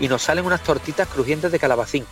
Y 0.00 0.08
nos 0.08 0.22
salen 0.22 0.46
unas 0.46 0.62
tortitas 0.62 1.06
crujientes 1.06 1.52
de 1.52 1.58
calabacín. 1.58 2.06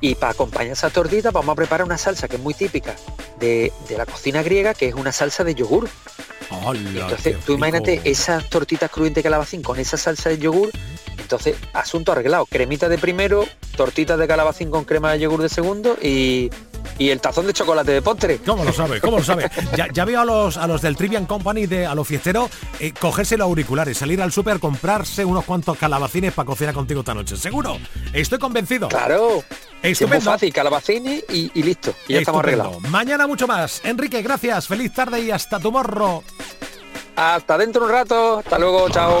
Y 0.00 0.14
para 0.14 0.32
acompañar 0.32 0.72
esas 0.72 0.92
tortitas 0.92 1.32
vamos 1.32 1.52
a 1.52 1.56
preparar 1.56 1.86
una 1.86 1.98
salsa 1.98 2.26
que 2.26 2.36
es 2.36 2.42
muy 2.42 2.54
típica 2.54 2.94
de, 3.38 3.72
de 3.88 3.98
la 3.98 4.06
cocina 4.06 4.42
griega, 4.42 4.74
que 4.74 4.88
es 4.88 4.94
una 4.94 5.12
salsa 5.12 5.44
de 5.44 5.54
yogur. 5.54 5.88
¡Hala, 6.50 7.02
Entonces, 7.02 7.38
tú 7.44 7.52
imagínate 7.54 7.92
rico! 7.92 8.02
esas 8.06 8.48
tortitas 8.48 8.90
crujientes 8.90 9.22
de 9.22 9.28
calabacín 9.28 9.62
con 9.62 9.78
esa 9.78 9.96
salsa 9.96 10.30
de 10.30 10.38
yogur. 10.38 10.70
Entonces, 11.18 11.56
asunto 11.74 12.12
arreglado. 12.12 12.46
Cremita 12.46 12.88
de 12.88 12.98
primero, 12.98 13.46
tortitas 13.76 14.18
de 14.18 14.26
calabacín 14.26 14.70
con 14.70 14.84
crema 14.84 15.12
de 15.12 15.20
yogur 15.20 15.42
de 15.42 15.48
segundo 15.48 15.96
y, 16.02 16.50
y 17.00 17.08
el 17.08 17.20
tazón 17.20 17.46
de 17.46 17.54
chocolate 17.54 17.92
de 17.92 18.02
postre. 18.02 18.38
¿Cómo 18.44 18.62
lo 18.62 18.72
sabe? 18.74 19.00
¿Cómo 19.00 19.18
lo 19.18 19.24
sabe? 19.24 19.50
Ya, 19.76 19.88
ya 19.92 20.04
veo 20.04 20.20
a 20.20 20.24
los, 20.24 20.56
a 20.58 20.66
los 20.66 20.82
del 20.82 20.96
Trivian 20.96 21.24
Company, 21.24 21.66
de, 21.66 21.86
a 21.86 21.94
los 21.94 22.06
fiesteros, 22.06 22.50
eh, 22.78 22.92
cogerse 22.92 23.36
los 23.38 23.46
auriculares, 23.46 23.96
salir 23.96 24.20
al 24.20 24.30
súper, 24.32 24.60
comprarse 24.60 25.24
unos 25.24 25.44
cuantos 25.44 25.78
calabacines 25.78 26.34
para 26.34 26.44
cocinar 26.46 26.74
contigo 26.74 27.00
esta 27.00 27.14
noche. 27.14 27.36
¿Seguro? 27.36 27.78
Estoy 28.12 28.38
convencido. 28.38 28.88
Claro. 28.88 29.38
Es 29.38 29.82
muy 29.82 29.92
Estupendo. 29.92 30.30
fácil, 30.30 30.52
calabacines 30.52 31.24
y, 31.30 31.50
y 31.54 31.62
listo. 31.62 31.94
Y 32.06 32.12
ya 32.14 32.18
estamos 32.20 32.40
Estupendo. 32.42 32.64
arreglados. 32.64 32.90
Mañana 32.90 33.26
mucho 33.26 33.46
más. 33.46 33.80
Enrique, 33.84 34.20
gracias. 34.20 34.66
Feliz 34.68 34.92
tarde 34.92 35.20
y 35.20 35.30
hasta 35.30 35.58
tu 35.58 35.72
morro. 35.72 36.22
Hasta 37.16 37.56
dentro 37.56 37.84
un 37.86 37.90
rato. 37.90 38.38
Hasta 38.40 38.58
luego. 38.58 38.90
Chao. 38.90 39.20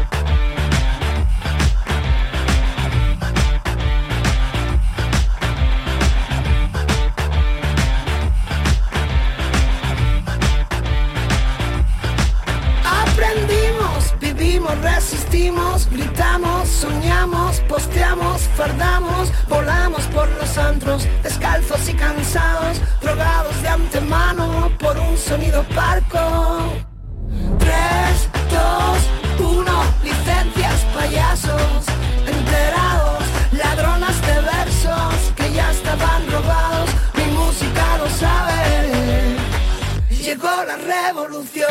Llegó 40.31 40.63
la 40.65 40.77
revolución. 40.77 41.69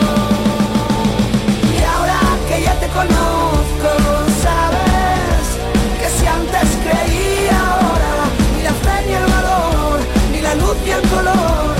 Y 1.74 1.82
ahora 1.82 2.20
que 2.46 2.62
ya 2.62 2.74
te 2.78 2.88
conozco, 2.88 3.90
sabes 4.46 5.44
que 5.98 6.08
si 6.16 6.26
antes 6.26 6.68
creía 6.84 7.58
ahora, 7.72 8.12
ni 8.54 8.62
la 8.62 8.74
fe 8.84 8.96
ni 9.06 9.14
el 9.14 9.26
valor, 9.36 10.00
ni 10.32 10.40
la 10.42 10.54
luz 10.56 10.76
ni 10.84 10.90
el 10.90 11.08
color, 11.08 11.79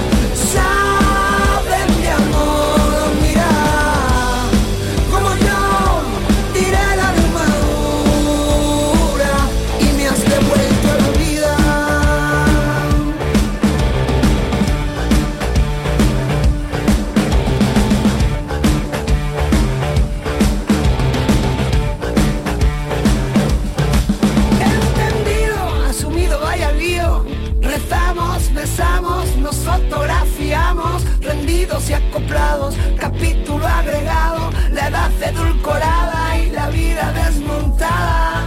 edulcorada 35.31 36.39
y 36.39 36.51
la 36.51 36.69
vida 36.71 37.13
desmontada. 37.13 38.47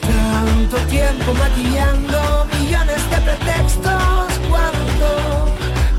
Tanto 0.00 0.76
tiempo 0.88 1.34
maquillando 1.34 2.46
millones 2.58 3.10
de 3.10 3.16
pretextos. 3.26 4.28
¿Cuánto, 4.50 5.08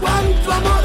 cuánto 0.02 0.54
amor 0.54 0.77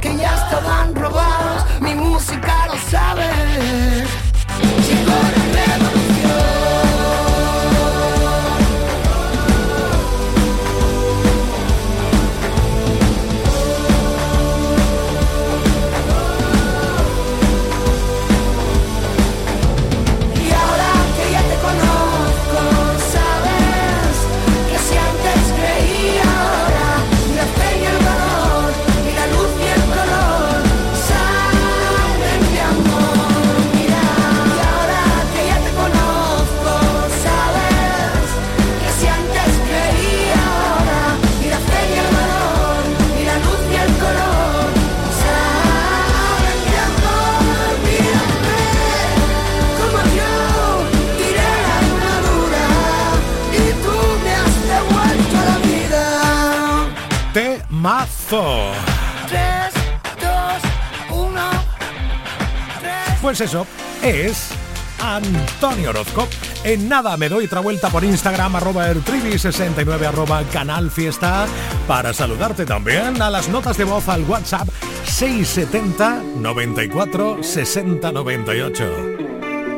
que 0.00 0.16
ya 0.16 0.34
estaban 0.34 0.97
Pues 63.38 63.50
eso 63.50 63.66
es 64.02 64.50
Antonio 65.00 65.90
Orozco. 65.90 66.26
En 66.64 66.88
nada 66.88 67.16
me 67.16 67.28
doy 67.28 67.44
otra 67.44 67.60
vuelta 67.60 67.88
por 67.88 68.02
Instagram, 68.02 68.56
arroba 68.56 68.90
ertrivi69, 68.90 70.08
arroba 70.08 70.42
canal 70.52 70.90
fiesta, 70.90 71.46
para 71.86 72.12
saludarte 72.12 72.66
también 72.66 73.22
a 73.22 73.30
las 73.30 73.48
notas 73.48 73.76
de 73.76 73.84
voz 73.84 74.08
al 74.08 74.24
WhatsApp 74.24 74.68
670 75.04 76.20
94 76.40 77.40
60 77.40 78.10
98. 78.10 78.84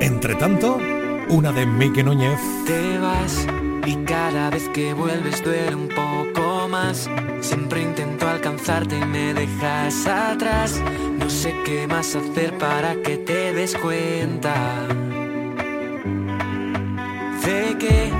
Entre 0.00 0.36
tanto, 0.36 0.78
una 1.28 1.52
de 1.52 1.66
Mike 1.66 2.02
Núñez. 2.02 2.40
Te 2.64 2.98
vas 2.98 3.46
y 3.84 3.94
cada 4.06 4.48
vez 4.48 4.70
que 4.70 4.94
vuelves 4.94 5.44
duele 5.44 5.74
un 5.74 5.88
poco. 5.88 6.09
Siempre 7.40 7.82
intento 7.82 8.28
alcanzarte 8.28 8.98
y 8.98 9.04
me 9.04 9.34
dejas 9.34 10.06
atrás. 10.06 10.80
No 11.18 11.28
sé 11.28 11.54
qué 11.64 11.86
más 11.86 12.14
hacer 12.14 12.56
para 12.58 12.94
que 13.02 13.16
te 13.16 13.52
des 13.52 13.76
cuenta. 13.76 14.54
Que 17.78 18.12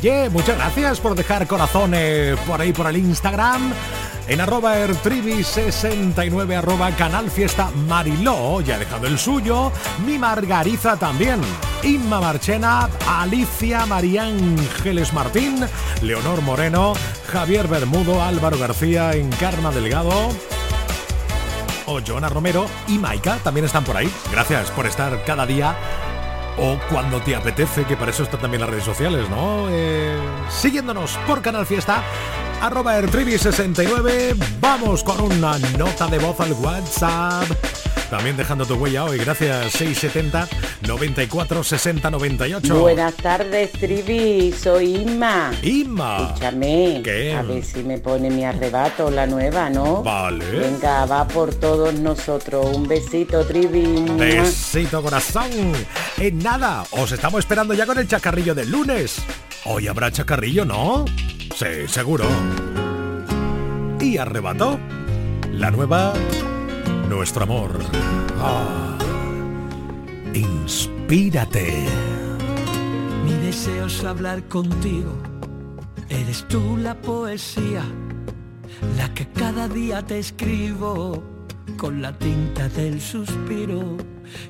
Oye, 0.00 0.30
muchas 0.30 0.56
gracias 0.56 0.98
por 0.98 1.14
dejar 1.14 1.46
corazones 1.46 2.38
por 2.46 2.58
ahí 2.58 2.72
por 2.72 2.86
el 2.86 2.96
Instagram. 2.96 3.70
En 4.28 4.40
arroba 4.40 4.78
ertribi69, 4.78 6.56
arroba 6.56 6.90
canal 6.92 7.30
fiesta 7.30 7.70
Mariló, 7.86 8.62
ya 8.62 8.76
ha 8.76 8.78
dejado 8.78 9.06
el 9.06 9.18
suyo. 9.18 9.70
Mi 10.06 10.18
Margariza 10.18 10.96
también. 10.96 11.42
Inma 11.82 12.18
Marchena, 12.18 12.88
Alicia 13.06 13.84
María 13.84 14.22
Ángeles 14.22 15.12
Martín, 15.12 15.66
Leonor 16.00 16.40
Moreno, 16.40 16.94
Javier 17.30 17.68
Bermudo, 17.68 18.22
Álvaro 18.22 18.56
García, 18.58 19.12
Encarna 19.12 19.70
Delgado. 19.70 20.30
O 21.84 22.00
Romero 22.00 22.66
y 22.88 22.96
Maika 22.96 23.36
también 23.44 23.66
están 23.66 23.84
por 23.84 23.98
ahí. 23.98 24.10
Gracias 24.32 24.70
por 24.70 24.86
estar 24.86 25.22
cada 25.24 25.44
día 25.44 25.76
o 26.60 26.78
cuando 26.90 27.20
te 27.20 27.34
apetece, 27.34 27.84
que 27.84 27.96
para 27.96 28.10
eso 28.10 28.22
están 28.22 28.40
también 28.40 28.60
las 28.60 28.70
redes 28.70 28.84
sociales, 28.84 29.28
¿no? 29.30 29.68
Eh, 29.70 30.18
siguiéndonos 30.50 31.16
por 31.26 31.40
Canal 31.40 31.64
Fiesta, 31.66 32.02
arroba 32.60 33.00
69 33.00 34.36
vamos 34.60 35.02
con 35.02 35.20
una 35.20 35.58
nota 35.78 36.06
de 36.06 36.18
voz 36.18 36.38
al 36.40 36.52
WhatsApp 36.52 37.44
también 38.10 38.36
dejando 38.36 38.66
tu 38.66 38.74
huella 38.74 39.04
hoy. 39.04 39.18
Gracias 39.18 39.72
670 39.72 40.48
94 40.86 41.64
60 41.64 42.10
98. 42.10 42.80
Buenas 42.80 43.14
tardes, 43.14 43.70
Trivi. 43.72 44.52
Soy 44.52 44.96
Inma. 44.96 45.52
Inma. 45.62 46.26
Escúchame. 46.26 47.00
¿Qué? 47.04 47.34
A 47.34 47.42
ver 47.42 47.64
si 47.64 47.82
me 47.82 47.98
pone 47.98 48.28
mi 48.28 48.44
arrebato, 48.44 49.10
la 49.10 49.26
nueva, 49.26 49.70
¿no? 49.70 50.02
Vale. 50.02 50.44
Venga, 50.44 51.06
va 51.06 51.26
por 51.26 51.54
todos 51.54 51.94
nosotros. 51.94 52.76
Un 52.76 52.88
besito, 52.88 53.44
Trivi. 53.46 54.04
Besito, 54.18 55.02
corazón. 55.02 55.50
En 56.18 56.38
nada, 56.38 56.84
os 56.90 57.12
estamos 57.12 57.38
esperando 57.38 57.74
ya 57.74 57.86
con 57.86 57.98
el 57.98 58.08
chacarrillo 58.08 58.54
del 58.54 58.70
lunes. 58.70 59.22
Hoy 59.64 59.86
habrá 59.86 60.10
chacarrillo, 60.10 60.64
¿no? 60.64 61.04
Sí, 61.56 61.86
seguro. 61.86 62.24
Y 64.00 64.16
arrebató 64.16 64.80
la 65.52 65.70
nueva 65.70 66.14
Nuestro 67.10 67.42
Amor. 67.42 67.72
Ah, 68.38 68.96
inspírate. 70.32 71.84
Mi 73.24 73.32
deseo 73.44 73.86
es 73.86 74.04
hablar 74.04 74.44
contigo. 74.44 75.18
Eres 76.08 76.46
tú 76.46 76.76
la 76.76 76.94
poesía, 76.94 77.82
la 78.96 79.12
que 79.12 79.26
cada 79.26 79.66
día 79.66 80.06
te 80.06 80.20
escribo 80.20 81.20
con 81.76 82.00
la 82.00 82.16
tinta 82.16 82.68
del 82.68 83.00
suspiro 83.00 83.96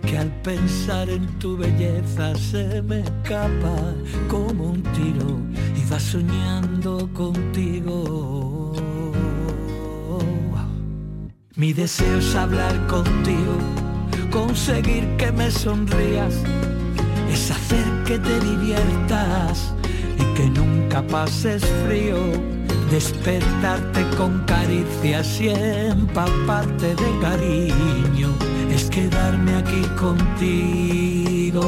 que 0.06 0.18
al 0.18 0.30
pensar 0.42 1.08
en 1.08 1.26
tu 1.38 1.56
belleza 1.56 2.34
se 2.34 2.82
me 2.82 3.00
escapa 3.00 3.94
como 4.28 4.72
un 4.72 4.82
tiro 4.82 5.40
y 5.74 5.90
va 5.90 5.98
soñando 5.98 7.08
contigo. 7.14 7.69
Mi 11.60 11.74
deseo 11.74 12.18
es 12.18 12.34
hablar 12.34 12.74
contigo, 12.86 13.58
conseguir 14.30 15.14
que 15.18 15.30
me 15.30 15.50
sonrías, 15.50 16.32
es 17.30 17.50
hacer 17.50 17.84
que 18.06 18.18
te 18.18 18.40
diviertas 18.40 19.74
y 20.18 20.24
que 20.34 20.48
nunca 20.48 21.02
pases 21.02 21.62
frío, 21.84 22.16
despertarte 22.90 24.08
con 24.16 24.42
caricias 24.46 25.38
y 25.38 25.50
empaparte 25.50 26.94
de 26.94 27.18
cariño, 27.20 28.30
es 28.74 28.88
quedarme 28.88 29.56
aquí 29.56 29.82
contigo. 29.98 31.66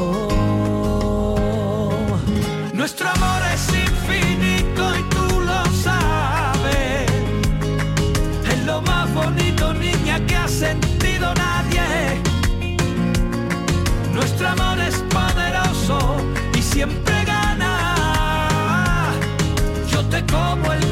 Nuestro 2.72 3.10
amor 14.52 14.78
es 14.80 14.96
poderoso 15.08 16.16
y 16.54 16.62
siempre 16.62 17.24
gana. 17.24 19.10
Yo 19.90 20.04
te 20.06 20.24
como 20.26 20.72
el 20.72 20.91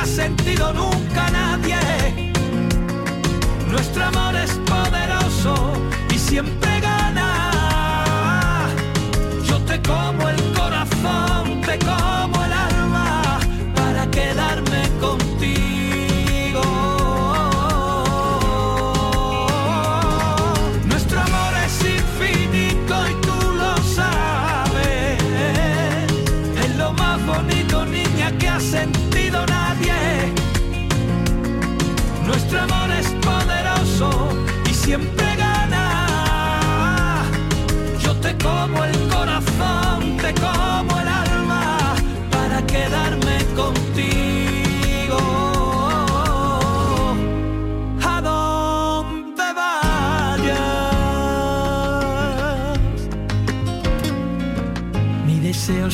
ha 0.00 0.06
sentido 0.06 0.72
nunca 0.72 1.30
nadie. 1.30 2.32
Nuestro 3.70 4.04
amor 4.04 4.34
es 4.34 4.52
poderoso 4.66 5.72
y 6.10 6.18
siempre 6.18 6.69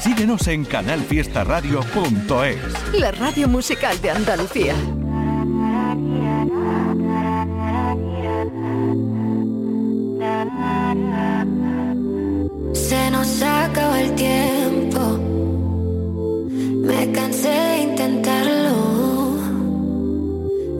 Síguenos 0.00 0.48
en 0.48 0.64
canalfiestaradio.es. 0.64 2.56
La 2.94 3.12
radio 3.12 3.46
musical 3.48 4.00
de 4.00 4.10
Andalucía. 4.10 4.74
Se 12.72 13.10
nos 13.10 13.42
acaba 13.42 14.00
el 14.00 14.14
tiempo. 14.14 15.18
Me 16.86 17.12
cansé 17.12 17.48
de 17.48 17.78
intentarlo. 17.82 19.36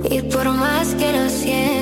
Y 0.08 0.22
por 0.22 0.48
más 0.50 0.94
que 0.94 1.12
lo 1.12 1.28
siento, 1.28 1.75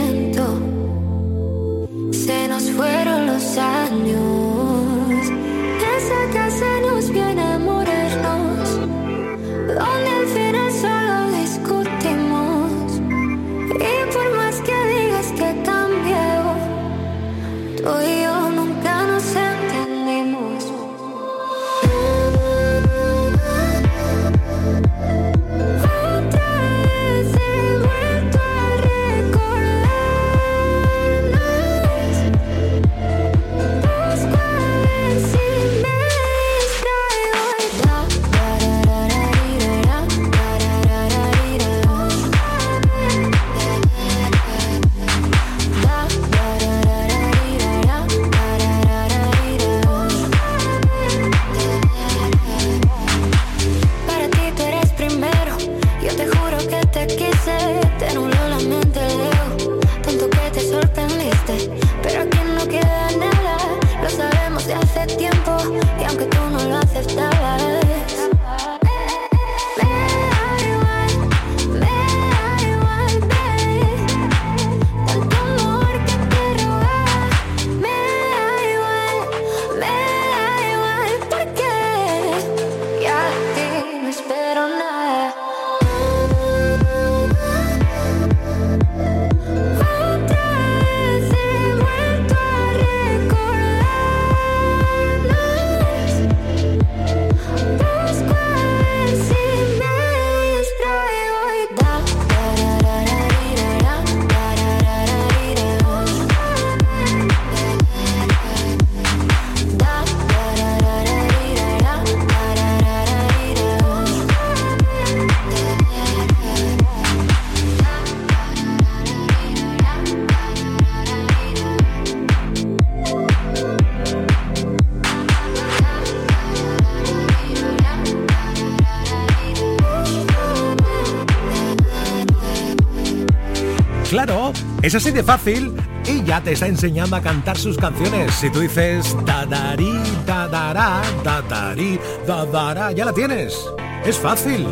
Claro, 134.15 134.53
es 134.81 134.95
así 134.95 135.11
de 135.11 135.25
fácil 135.25 135.75
y 136.07 136.23
ya 136.23 136.41
te 136.41 136.53
está 136.53 136.69
enseñando 136.69 137.17
a 137.17 137.21
cantar 137.21 137.59
sus 137.59 137.77
canciones. 137.77 138.33
Si 138.33 138.49
tú 138.49 138.61
dices 138.61 139.17
dadari, 139.27 139.93
dadará, 140.25 141.03
dadari, 141.25 141.99
dadará, 142.25 142.93
ya 142.93 143.07
la 143.07 143.13
tienes. 143.13 143.59
Es 144.05 144.17
fácil. 144.17 144.69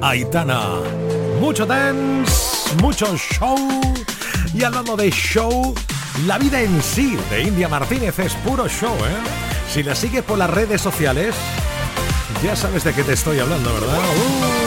Aitana, 0.00 0.82
mucho 1.40 1.66
dance, 1.66 2.72
mucho 2.80 3.16
show. 3.16 3.58
Y 4.54 4.62
hablando 4.62 4.96
de 4.96 5.10
show, 5.10 5.74
la 6.28 6.38
vida 6.38 6.60
en 6.60 6.80
sí 6.80 7.18
de 7.28 7.42
India 7.42 7.68
Martínez 7.68 8.20
es 8.20 8.34
puro 8.34 8.68
show, 8.68 8.94
¿eh? 8.94 9.18
Si 9.68 9.82
la 9.82 9.96
sigues 9.96 10.22
por 10.22 10.38
las 10.38 10.48
redes 10.48 10.80
sociales, 10.80 11.34
ya 12.40 12.54
sabes 12.54 12.84
de 12.84 12.92
qué 12.92 13.02
te 13.02 13.14
estoy 13.14 13.40
hablando, 13.40 13.74
¿verdad? 13.74 13.98
Uh. 13.98 14.59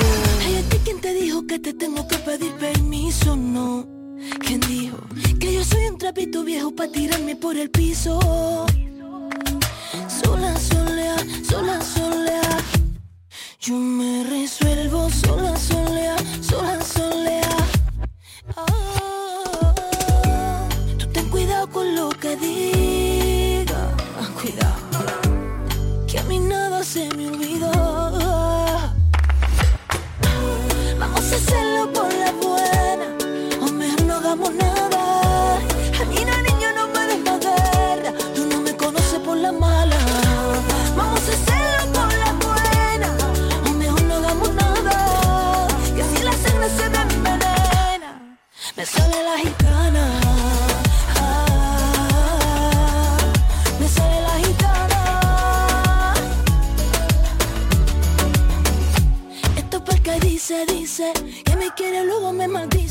Trapito 6.13 6.43
viejo 6.43 6.69
para 6.69 6.91
tirarme 6.91 7.35
por 7.35 7.57
el 7.57 7.71
piso? 7.71 8.19
Sola, 10.07 10.55
solea, 10.59 11.15
sola, 11.49 11.81
solea. 11.81 12.57
Yo 13.59 13.73
me 13.73 14.23
resuelvo 14.25 15.09
sola, 15.09 15.57
solea, 15.57 16.15
sola, 16.41 16.79
solea. 16.83 17.57
Oh, 18.55 19.73
tú 20.99 21.07
ten 21.13 21.29
cuidado 21.29 21.67
con 21.71 21.95
lo 21.95 22.09
que 22.09 22.35
digas. 22.35 23.77
Cuidado, 24.39 24.75
que 26.07 26.19
a 26.19 26.23
mí 26.25 26.37
nada 26.37 26.83
se 26.83 27.09
me 27.15 27.27
olvidó. 27.27 27.71
Vamos 30.99 31.31
a 31.31 31.35
hacerlo 31.35 31.91
por 31.91 32.13
la 32.13 32.31
buena, 32.33 33.07
o 33.61 33.71
mejor 33.71 34.03
no 34.03 34.13
hagamos 34.15 34.53
nada. 34.53 34.72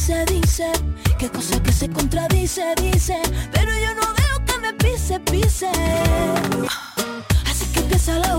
Maldice, 0.09 0.25
dice 0.27 0.73
Que 1.19 1.29
cosa 1.29 1.63
que 1.63 1.73
se 1.73 1.89
contradice, 1.89 2.63
dice 2.81 3.21
Pero 3.53 3.71
yo 3.73 3.95
no 3.95 4.15
veo 4.15 4.45
que 4.47 4.59
me 4.59 4.73
pise, 4.75 5.21
pise. 5.21 5.71
Así 7.47 7.67
que 7.73 7.81
empieza 7.81 8.19
la 8.19 8.37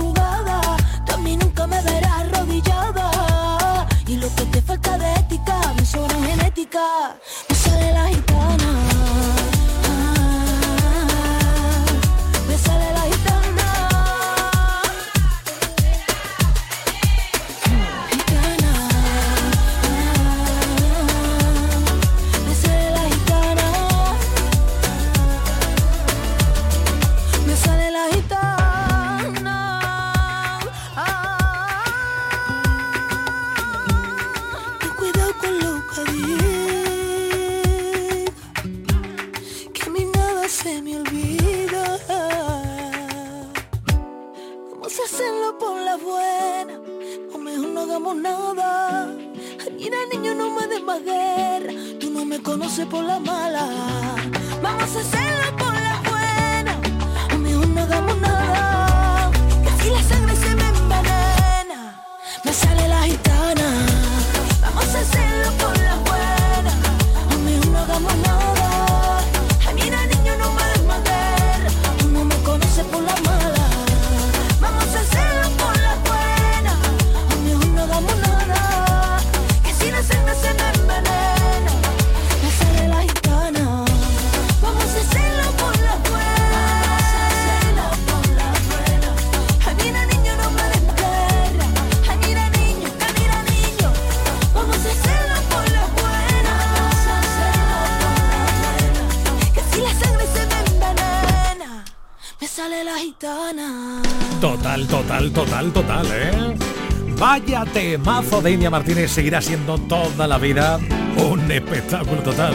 Vaya 107.34 107.66
temazo 107.66 108.44
de 108.44 108.52
India 108.52 108.70
Martínez 108.70 109.10
seguirá 109.10 109.42
siendo 109.42 109.80
toda 109.80 110.28
la 110.28 110.38
vida 110.38 110.80
un 111.18 111.52
espectáculo 111.52 112.22
total. 112.22 112.54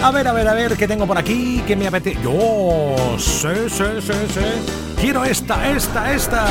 A 0.00 0.12
ver, 0.12 0.28
a 0.28 0.32
ver, 0.32 0.46
a 0.46 0.54
ver, 0.54 0.76
¿qué 0.76 0.86
tengo 0.86 1.08
por 1.08 1.18
aquí? 1.18 1.60
¿Qué 1.66 1.74
me 1.74 1.88
apetece? 1.88 2.22
Yo, 2.22 2.94
sí, 3.18 3.48
sí, 3.68 3.84
sí, 4.00 4.12
sí. 4.32 4.94
Quiero 5.00 5.24
esta, 5.24 5.68
esta, 5.70 6.12
esta. 6.14 6.46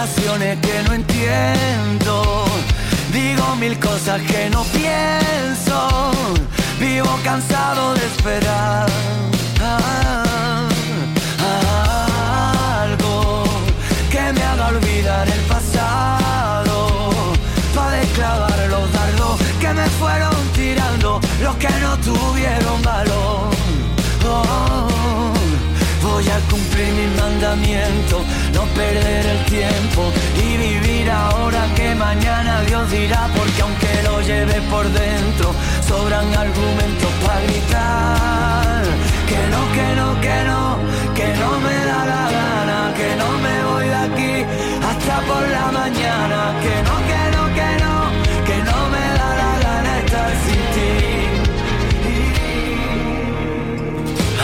Obligaciones 0.00 0.58
que 0.60 0.82
no 0.84 0.94
entiendo. 0.94 2.44
Digo 3.12 3.56
mil 3.56 3.78
cosas 3.78 4.20
que 4.22 4.48
no 4.50 4.62
pienso. 4.64 6.10
Vivo 6.78 7.18
cansado 7.22 7.94
de 7.94 8.06
esperar. 8.06 8.88
Ah, 9.60 10.68
ah, 11.40 12.82
algo 12.82 13.44
que 14.10 14.32
me 14.32 14.42
haga 14.42 14.68
olvidar 14.68 15.28
el 15.28 15.40
pasado. 15.40 16.88
Para 17.74 17.96
desclavar 17.96 18.58
los 18.70 18.92
dardos 18.92 19.40
que 19.60 19.68
me 19.68 19.86
fueron 20.00 20.34
tirando 20.54 21.20
los 21.42 21.56
que 21.56 21.70
no 21.80 21.96
tuvieron 21.98 22.82
valor. 22.82 23.50
Oh, 24.26 25.32
voy 26.02 26.28
a 26.28 26.38
cumplir 26.50 26.88
mis 26.92 27.20
mandamientos, 27.20 28.22
no 28.60 28.66
perder 28.74 29.26
el 29.26 29.44
tiempo 29.46 30.12
y 30.36 30.56
vivir 30.56 31.10
ahora 31.10 31.62
que 31.74 31.94
mañana 31.94 32.60
Dios 32.62 32.90
dirá, 32.90 33.28
porque 33.36 33.62
aunque 33.62 34.02
lo 34.04 34.20
lleve 34.20 34.60
por 34.72 34.86
dentro, 34.88 35.54
sobran 35.88 36.26
argumentos 36.34 37.10
para 37.24 37.40
gritar. 37.40 38.82
Que 39.30 39.40
no, 39.52 39.60
que 39.76 39.88
no, 39.98 40.08
que 40.24 40.38
no, 40.50 40.62
que 41.18 41.28
no 41.40 41.50
me 41.66 41.76
da 41.90 42.00
la 42.12 42.24
gana, 42.36 42.78
que 42.98 43.08
no 43.20 43.28
me 43.44 43.56
voy 43.68 43.86
de 43.94 44.00
aquí 44.08 44.34
hasta 44.90 45.14
por 45.28 45.44
la 45.56 45.66
mañana. 45.80 46.40
Que 46.64 46.76
no, 46.86 46.94
que 47.10 47.22
no, 47.34 47.42
que 47.58 47.70
no, 47.84 47.94
que 48.48 48.56
no 48.68 48.78
me 48.94 49.04
da 49.18 49.28
la 49.42 49.52
gana 49.66 49.90
estar 50.02 50.32
sin 50.44 50.62
ti. 50.74 50.92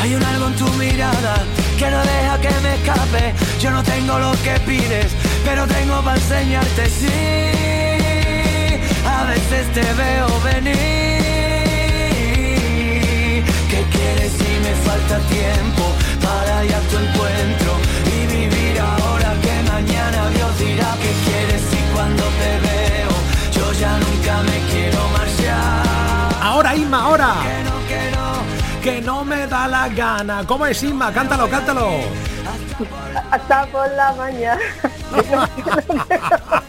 Hay 0.01 0.11
un 0.15 0.23
algo 0.23 0.47
en 0.49 0.57
tu 0.57 0.69
mirada 0.85 1.35
que 1.77 1.91
no 1.91 2.01
deja 2.03 2.41
que 2.41 2.61
me 2.63 2.75
escape. 2.77 3.35
Yo 3.61 3.71
no 3.71 3.83
tengo 3.83 4.19
lo 4.19 4.33
que 4.43 4.59
pides, 4.61 5.13
pero 5.45 5.67
tengo 5.67 6.01
para 6.03 6.17
enseñarte. 6.17 6.89
Sí, 6.89 7.07
a 9.07 9.25
veces 9.25 9.73
te 9.75 9.83
veo 9.95 10.41
venir. 10.41 10.77
¿Qué 13.71 13.85
quieres 13.95 14.33
si 14.33 14.59
me 14.65 14.75
falta 14.87 15.19
tiempo 15.29 15.85
para 16.23 16.65
ir 16.65 16.75
a 16.75 16.81
tu 16.81 16.97
encuentro 16.97 17.73
y 18.15 18.27
vivir 18.27 18.81
ahora 18.81 19.35
que 19.43 19.63
mañana 19.71 20.31
Dios 20.31 20.59
dirá 20.59 20.97
qué 21.03 21.13
quieres 21.27 21.63
y 21.73 21.95
cuando 21.95 22.23
te 22.41 22.53
veo 22.69 23.15
yo 23.53 23.73
ya 23.73 23.99
nunca 23.99 24.43
me 24.49 24.59
quiero 24.71 25.01
marchar. 25.11 26.35
Ahora, 26.41 26.75
Isma, 26.75 27.03
ahora. 27.03 27.66
Que 28.87 29.01
no, 29.01 29.25
me 29.25 29.49
da 29.49 29.67
la 29.67 29.89
gana. 29.89 30.45
¿Cómo 30.47 30.65
es 30.65 30.81
Isma? 30.81 31.13
Cántalo, 31.13 31.51
cántalo. 31.51 31.91
Hasta 33.33 33.67
por 33.67 33.91
la 33.91 34.13
mañana. 34.13 34.61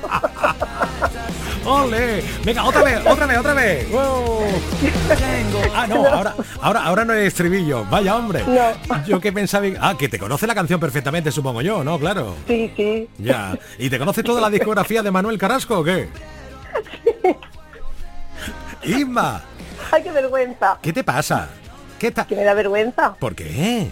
¡Ole! 1.63 2.23
Venga, 2.43 2.63
otra 2.63 2.81
vez, 2.81 3.05
otra 3.05 3.27
vez, 3.27 3.37
otra 3.37 3.53
vez. 3.53 3.91
¡Wow! 3.91 4.39
Ah, 5.75 5.85
no, 5.85 6.07
ahora, 6.07 6.33
ahora, 6.59 6.83
ahora 6.85 7.05
no 7.05 7.13
es 7.13 7.27
estribillo. 7.27 7.85
Vaya 7.85 8.15
hombre. 8.15 8.43
No. 8.47 9.05
Yo 9.05 9.21
que 9.21 9.31
pensaba. 9.31 9.67
Ah, 9.79 9.93
que 9.95 10.09
te 10.09 10.17
conoce 10.17 10.47
la 10.47 10.55
canción 10.55 10.79
perfectamente, 10.79 11.31
supongo 11.31 11.61
yo, 11.61 11.83
¿no? 11.83 11.99
Claro. 11.99 12.35
Sí, 12.47 12.73
sí. 12.75 13.07
Ya. 13.19 13.55
¿Y 13.77 13.91
te 13.91 13.99
conoces 13.99 14.23
toda 14.23 14.41
la 14.41 14.49
discografía 14.49 15.03
de 15.03 15.11
Manuel 15.11 15.37
Carrasco 15.37 15.81
o 15.81 15.83
qué? 15.83 16.09
Isma, 18.83 19.43
Ay, 19.91 20.01
qué 20.01 20.11
vergüenza. 20.11 20.79
¿qué 20.81 20.91
te 20.91 21.03
pasa? 21.03 21.49
¿Qué 21.99 22.11
tal? 22.11 22.27
Que 22.27 22.35
me 22.35 22.43
da 22.43 22.53
vergüenza. 22.53 23.15
¿Por 23.19 23.35
qué? 23.35 23.89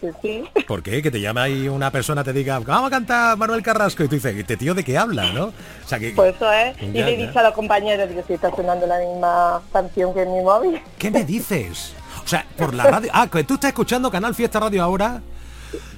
Sí, 0.00 0.08
sí. 0.22 0.44
¿Por 0.66 0.82
qué? 0.82 1.02
Que 1.02 1.10
te 1.10 1.20
llama 1.20 1.42
ahí 1.42 1.68
una 1.68 1.90
persona, 1.90 2.22
te 2.22 2.32
diga, 2.32 2.60
vamos 2.60 2.86
a 2.86 2.90
cantar 2.90 3.36
Manuel 3.36 3.62
Carrasco 3.62 4.04
y 4.04 4.08
tú 4.08 4.14
dices, 4.14 4.36
¿este 4.36 4.56
tío 4.56 4.72
de 4.74 4.84
qué 4.84 4.96
habla, 4.96 5.32
no? 5.32 5.46
O 5.46 5.52
sea, 5.88 5.98
que... 5.98 6.10
Pues 6.10 6.36
eso 6.36 6.52
es. 6.52 6.76
Y 6.80 6.92
Ya, 6.92 7.04
le 7.06 7.14
he 7.14 7.18
ya. 7.18 7.26
dicho 7.26 7.38
a 7.40 7.42
los 7.42 7.52
compañeros, 7.54 8.08
digo, 8.08 8.22
si 8.26 8.34
está 8.34 8.50
sonando 8.54 8.86
la 8.86 8.98
misma 8.98 9.60
canción 9.72 10.14
que 10.14 10.22
en 10.22 10.32
mi 10.34 10.40
móvil. 10.42 10.80
¿Qué 10.98 11.10
me 11.10 11.24
dices? 11.24 11.94
O 12.24 12.28
sea, 12.28 12.46
por 12.56 12.74
la 12.74 12.84
radio... 12.84 13.10
Ah, 13.12 13.26
que 13.26 13.42
tú 13.42 13.54
estás 13.54 13.68
escuchando 13.70 14.08
Canal 14.10 14.34
Fiesta 14.36 14.60
Radio 14.60 14.84
ahora. 14.84 15.20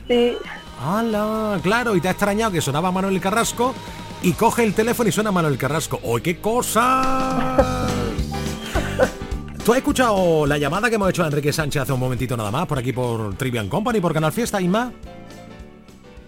Sí. 0.08 0.36
¡Hala! 0.82 1.58
Claro, 1.62 1.94
y 1.94 2.00
te 2.00 2.08
ha 2.08 2.12
extrañado 2.12 2.52
que 2.52 2.62
sonaba 2.62 2.90
Manuel 2.90 3.20
Carrasco 3.20 3.74
y 4.22 4.32
coge 4.32 4.64
el 4.64 4.72
teléfono 4.72 5.10
y 5.10 5.12
suena 5.12 5.30
Manuel 5.30 5.58
Carrasco. 5.58 6.00
¡Oh, 6.02 6.18
qué 6.22 6.40
cosa! 6.40 7.86
¿Tú 9.64 9.72
has 9.72 9.78
escuchado 9.78 10.46
la 10.46 10.58
llamada 10.58 10.88
que 10.88 10.94
hemos 10.96 11.10
hecho 11.10 11.22
a 11.22 11.26
Enrique 11.26 11.52
Sánchez 11.52 11.82
hace 11.82 11.92
un 11.92 12.00
momentito 12.00 12.36
nada 12.36 12.50
más, 12.50 12.66
por 12.66 12.78
aquí 12.78 12.92
por 12.92 13.34
Trivian 13.36 13.68
Company, 13.68 14.00
por 14.00 14.12
Canal 14.14 14.32
Fiesta, 14.32 14.60
Isma? 14.60 14.92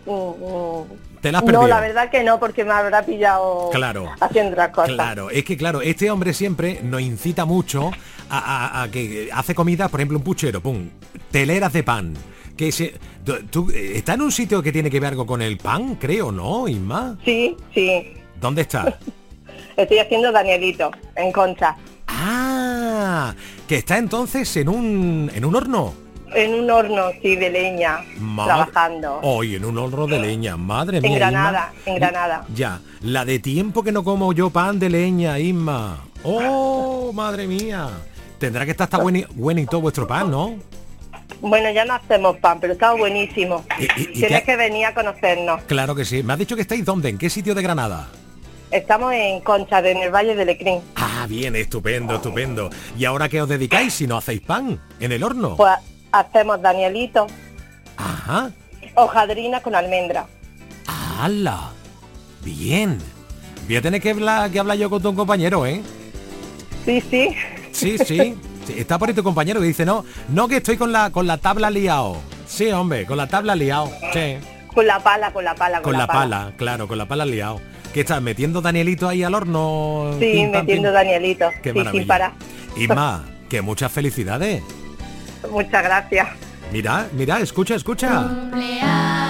Mm, 0.05 0.11
mm. 0.11 0.85
¿Te 1.21 1.33
la 1.33 1.39
has 1.39 1.45
No, 1.45 1.67
la 1.67 1.81
verdad 1.81 2.11
que 2.11 2.23
no, 2.25 2.39
porque 2.39 2.65
me 2.65 2.73
habrá 2.73 3.05
pillado 3.05 3.71
Claro. 3.73 4.11
haciendo 4.21 4.53
otras 4.53 4.71
cosas. 4.71 4.93
Claro, 4.95 5.31
es 5.31 5.45
que 5.45 5.57
claro, 5.57 5.81
este 5.81 6.11
hombre 6.11 6.35
siempre 6.35 6.81
nos 6.83 7.01
incita 7.01 7.45
mucho 7.45 7.91
a, 8.29 8.39
a- 8.39 8.83
a 8.83 8.91
que 8.91 9.29
hace 9.33 9.55
comida, 9.55 9.89
por 9.89 10.01
ejemplo, 10.01 10.19
un 10.19 10.25
puchero, 10.25 10.61
pum, 10.61 10.89
teleras 11.31 11.73
de 11.73 11.83
pan. 11.85 12.15
Que 12.57 12.71
se, 12.71 12.95
tú- 13.25 13.39
tú, 13.51 13.71
eh, 13.71 13.93
¿Está 13.97 14.15
en 14.15 14.23
un 14.23 14.33
sitio 14.33 14.63
que 14.63 14.73
tiene 14.73 14.91
que 14.91 15.01
ver 15.01 15.11
algo 15.11 15.25
con 15.27 15.41
el 15.41 15.57
pan, 15.59 15.95
creo, 15.97 16.31
no, 16.33 16.69
Isma? 16.69 17.17
Sí, 17.25 17.57
sí. 17.73 18.13
¿Dónde 18.41 18.63
está? 18.63 18.99
Estoy 19.77 19.99
haciendo 20.01 20.31
Danielito 20.33 20.91
en 21.17 21.33
Concha. 21.33 21.77
ah, 22.09 22.62
que 23.69 23.77
está 23.77 23.99
entonces 23.99 24.55
en 24.57 24.69
un, 24.69 25.31
en 25.35 25.45
un 25.45 25.55
horno. 25.57 25.95
En 26.35 26.55
un 26.55 26.71
horno, 26.71 27.11
sí, 27.21 27.37
de 27.37 27.51
leña, 27.51 27.99
trabajando. 28.35 29.21
Hoy 29.23 29.57
en 29.57 29.65
un 29.67 29.77
horno 29.77 30.07
de 30.07 30.19
leña, 30.19 30.57
madre 30.57 30.97
en 30.99 31.03
mía. 31.03 31.17
Granada, 31.19 31.73
Isma. 31.81 31.93
en 31.93 31.95
Granada. 32.01 32.47
Ya, 32.55 32.81
la 33.03 33.25
de 33.27 33.39
tiempo 33.39 33.83
que 33.83 33.93
no 33.93 34.03
como 34.03 34.33
yo 34.33 34.49
pan 34.49 34.79
de 34.79 34.89
leña, 34.89 35.39
Isma. 35.39 35.99
Oh, 36.25 37.13
madre 37.15 37.47
mía. 37.47 37.89
Tendrá 38.39 38.65
que 38.65 38.71
estar 38.71 38.85
hasta 38.87 38.99
buen, 38.99 39.27
buen 39.35 39.59
y 39.59 39.67
todo 39.67 39.83
vuestro 39.83 40.07
pan, 40.07 40.31
¿no? 40.31 40.55
Bueno, 41.43 41.71
ya 41.71 41.85
no 41.85 41.95
hacemos 41.95 42.37
pan, 42.39 42.59
pero 42.61 42.73
está 42.73 42.93
buenísimo. 42.95 43.65
¿Y- 43.79 43.83
y- 43.85 44.05
y 44.05 44.13
Tienes 44.15 44.43
que 44.45 44.57
venir 44.57 44.87
a 44.87 44.95
conocernos. 44.95 45.63
Claro 45.65 45.95
que 45.95 46.05
sí. 46.05 46.23
Me 46.23 46.33
has 46.33 46.39
dicho 46.39 46.57
que 46.57 46.63
estáis 46.63 46.85
dónde, 46.85 47.09
en 47.11 47.19
qué 47.19 47.29
sitio 47.29 47.55
de 47.55 47.63
Granada. 47.63 48.09
Estamos 48.73 49.13
en 49.13 49.41
Concha, 49.41 49.81
en 49.81 49.99
el 49.99 50.11
Valle 50.11 50.35
de 50.35 50.47
Lecrín. 50.47 50.81
Ah, 50.97 51.27
bien, 51.29 51.55
estupendo, 51.55 52.17
estupendo. 52.17 52.71
¿Y 52.99 53.05
ahora 53.05 53.29
qué 53.29 53.43
os 53.43 53.49
dedicáis 53.49 53.93
si 53.93 54.07
no 54.07 54.17
hacéis 54.17 54.41
pan? 54.41 54.81
¿En 54.99 55.13
el 55.13 55.23
horno? 55.23 55.57
Pues 55.57 55.75
hacemos 56.11 56.61
Danielito, 56.63 57.27
Ajá. 57.99 58.51
hojadrina 58.95 59.61
con 59.61 59.75
almendra. 59.75 60.27
¡Hala! 60.87 61.71
Bien. 62.43 62.99
Voy 63.67 63.77
a 63.77 63.83
tener 63.83 64.01
que 64.01 64.11
hablar, 64.11 64.51
que 64.51 64.59
hablar 64.59 64.79
yo 64.79 64.89
con 64.89 65.03
tu 65.03 65.15
compañero, 65.15 65.67
¿eh? 65.67 65.83
Sí, 66.87 67.01
sí. 67.03 67.37
Sí, 67.73 67.99
sí. 67.99 68.37
Sí, 68.67 68.75
Está 68.79 68.99
por 68.99 69.09
ahí 69.09 69.15
tu 69.15 69.23
compañero 69.23 69.61
que 69.61 69.67
dice, 69.67 69.85
no, 69.85 70.05
no 70.29 70.49
que 70.49 70.59
estoy 70.59 70.77
con 70.77 70.93
la 70.93 71.11
con 71.11 71.27
la 71.27 71.37
tabla 71.37 71.69
liado. 71.69 72.17
Sí, 72.47 72.71
hombre, 72.71 73.07
con 73.07 73.17
la 73.17 73.27
tabla 73.27 73.55
liado. 73.55 73.91
Sí. 74.13 74.37
Con 74.73 74.87
la 74.87 74.99
pala, 75.01 75.33
con 75.33 75.45
la 75.45 75.55
pala, 75.55 75.83
Con 75.83 75.99
la 75.99 76.07
pala, 76.07 76.53
claro, 76.57 76.89
con 76.89 76.97
la 76.97 77.07
pala 77.07 77.27
liado. 77.27 77.61
¿Qué 77.93 78.01
estás 78.01 78.23
metiendo 78.23 78.63
Danielito 78.63 79.09
ahí 79.09 79.23
al 79.23 79.35
horno? 79.35 80.13
Sí, 80.19 80.33
Pim, 80.33 80.53
pam, 80.53 80.61
metiendo 80.63 80.89
pim? 80.89 80.95
Danielito. 80.95 81.51
Qué 81.63 81.73
sí, 81.73 81.79
maravilla. 81.79 82.01
sin 82.03 82.09
parar. 82.09 82.33
Isma, 82.77 83.25
que 83.51 83.61
muchas 83.61 83.93
felicidades. 83.93 84.63
Muchas 85.51 85.83
gracias. 85.83 86.29
Mira, 86.73 87.07
mira, 87.13 87.41
escucha, 87.41 87.75
escucha. 87.75 88.29
Cumpleaños 88.29 89.22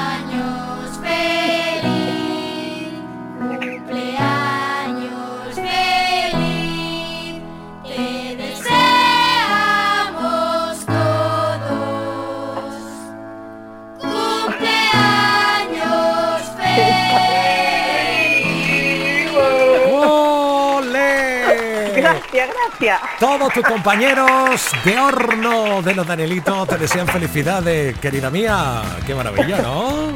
Gracias. 22.82 23.18
Todos 23.20 23.52
tus 23.52 23.64
compañeros 23.64 24.70
de 24.84 24.98
horno 24.98 25.82
de 25.82 25.94
los 25.94 26.04
Danielitos 26.06 26.66
te 26.68 26.78
desean 26.78 27.06
felicidades, 27.06 27.96
querida 27.98 28.28
mía. 28.28 28.82
Qué 29.06 29.14
maravilla, 29.14 29.58
¿no? 29.58 30.08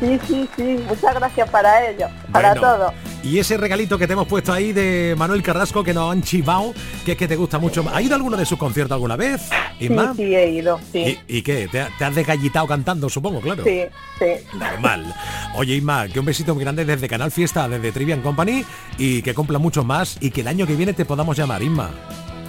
Sí, 0.00 0.18
sí, 0.26 0.48
sí. 0.56 0.84
Muchas 0.88 1.14
gracias 1.14 1.48
para 1.50 1.88
ellos, 1.88 2.10
para 2.32 2.54
todos. 2.54 2.92
Y 3.22 3.38
ese 3.38 3.58
regalito 3.58 3.98
que 3.98 4.06
te 4.06 4.14
hemos 4.14 4.26
puesto 4.26 4.50
ahí 4.52 4.72
de 4.72 5.14
Manuel 5.18 5.42
Carrasco 5.42 5.84
que 5.84 5.92
nos 5.92 6.10
han 6.10 6.22
chivado, 6.22 6.72
que 7.04 7.12
es 7.12 7.18
que 7.18 7.28
te 7.28 7.36
gusta 7.36 7.58
mucho. 7.58 7.84
¿Ha 7.92 8.00
ido 8.00 8.14
a 8.14 8.16
alguno 8.16 8.36
de 8.36 8.46
sus 8.46 8.58
conciertos 8.58 8.94
alguna 8.94 9.16
vez? 9.16 9.42
Sí, 9.78 9.84
Isma? 9.84 10.14
sí, 10.16 10.34
he 10.34 10.50
ido, 10.50 10.80
sí. 10.90 11.20
¿Y, 11.28 11.36
y 11.38 11.42
qué? 11.42 11.68
¿Te, 11.70 11.82
ha- 11.82 11.90
te 11.98 12.04
has 12.06 12.14
desgallitado 12.14 12.66
cantando, 12.66 13.08
supongo, 13.10 13.40
claro? 13.42 13.62
Sí, 13.62 13.82
sí. 14.18 14.26
Normal. 14.58 15.14
Oye, 15.54 15.74
Isma, 15.74 16.08
que 16.08 16.18
un 16.18 16.24
besito 16.24 16.54
muy 16.54 16.64
grande 16.64 16.84
desde 16.86 17.08
Canal 17.08 17.30
Fiesta, 17.30 17.68
desde 17.68 17.92
Trivian 17.92 18.22
Company, 18.22 18.64
y 18.96 19.20
que 19.20 19.34
cumpla 19.34 19.58
muchos 19.58 19.84
más 19.84 20.16
y 20.20 20.30
que 20.30 20.40
el 20.40 20.48
año 20.48 20.66
que 20.66 20.74
viene 20.74 20.94
te 20.94 21.04
podamos 21.04 21.36
llamar, 21.36 21.62
Isma. 21.62 21.90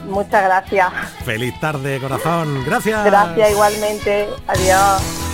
Muchas 0.07 0.43
gracias. 0.43 0.91
Feliz 1.25 1.53
tarde, 1.59 1.99
corazón. 1.99 2.63
Gracias. 2.65 3.03
Gracias 3.05 3.51
igualmente. 3.51 4.27
Adiós. 4.47 5.30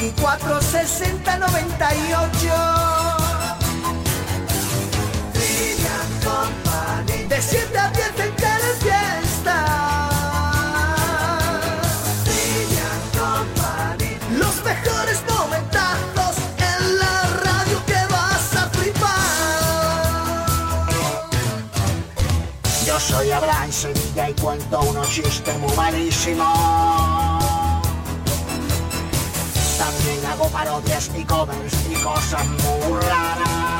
670 0.00 0.16
94 0.40 0.62
60 0.62 1.38
98. 1.38 2.48
Trivian 5.34 6.10
Company 6.24 7.28
De 7.28 7.42
7 7.42 7.78
a 7.78 7.90
10 7.90 8.20
en 8.20 8.32
Canal 8.32 8.76
Fiesta 8.80 9.56
Company 13.12 14.16
Los 14.38 14.64
mejores 14.64 15.22
momentazos 15.28 16.36
En 16.56 16.98
la 16.98 17.22
radio 17.44 17.84
que 17.84 18.06
vas 18.10 18.56
a 18.56 18.70
flipar 18.70 19.10
Yo 22.86 22.98
soy 22.98 23.32
Abraham 23.32 23.70
Sevilla 23.70 24.30
y 24.30 24.34
cuento 24.34 24.80
unos 24.80 25.10
chistes 25.10 25.58
muy 25.58 25.76
malísimos. 25.76 27.39
Zawsze 29.80 30.20
zagoparą 30.20 30.80
wiesz 30.80 31.10
i 31.18 31.26
komerz 31.26 31.72
i 31.92 32.04
koszem 32.04 32.56
murara 32.88 33.79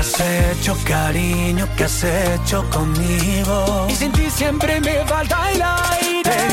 ¿Qué 0.00 0.06
has 0.06 0.20
hecho, 0.20 0.74
cariño? 0.86 1.68
¿Qué 1.76 1.84
has 1.84 2.04
hecho 2.04 2.64
conmigo? 2.70 3.86
Y 3.90 3.94
sin 3.96 4.10
ti 4.12 4.30
siempre 4.30 4.80
me 4.80 5.04
falta 5.04 5.52
el 5.52 5.60
aire. 5.60 6.49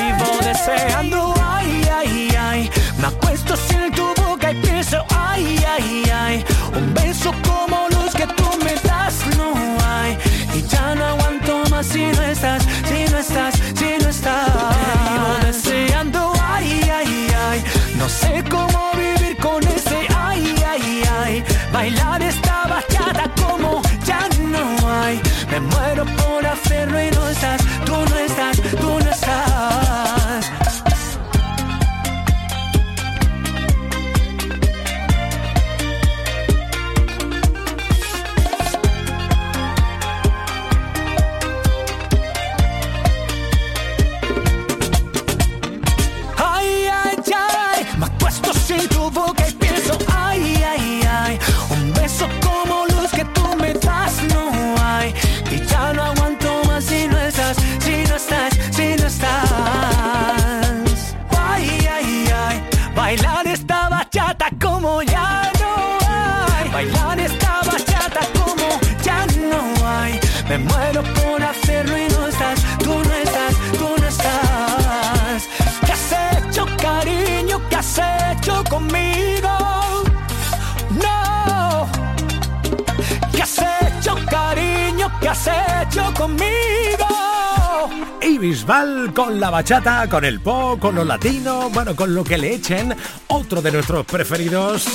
La 89.47 89.51
bachata, 89.51 90.09
con 90.09 90.25
el 90.25 90.41
pop, 90.41 90.77
con 90.77 90.93
lo 90.93 91.05
latino, 91.05 91.69
bueno, 91.69 91.95
con 91.95 92.13
lo 92.13 92.21
que 92.21 92.37
le 92.37 92.53
echen. 92.53 92.93
Otro 93.27 93.61
de 93.61 93.71
nuestros 93.71 94.05
preferidos 94.05 94.85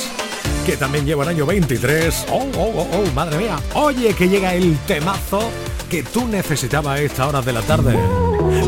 que 0.63 0.77
también 0.77 1.07
lleva 1.07 1.23
el 1.23 1.29
año 1.29 1.47
23. 1.47 2.27
Oh, 2.29 2.45
oh, 2.55 2.73
oh, 2.77 2.87
oh, 2.93 3.11
madre 3.15 3.37
mía. 3.37 3.57
Oye, 3.73 4.13
que 4.13 4.29
llega 4.29 4.53
el 4.53 4.77
temazo 4.85 5.49
que 5.89 6.03
tú 6.03 6.27
necesitabas 6.27 6.99
a 6.99 7.01
esta 7.01 7.27
hora 7.27 7.41
de 7.41 7.51
la 7.51 7.61
tarde. 7.63 7.97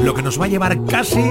Lo 0.03 0.15
que 0.15 0.23
nos 0.23 0.41
va 0.41 0.45
a 0.45 0.47
llevar 0.47 0.83
casi 0.85 1.21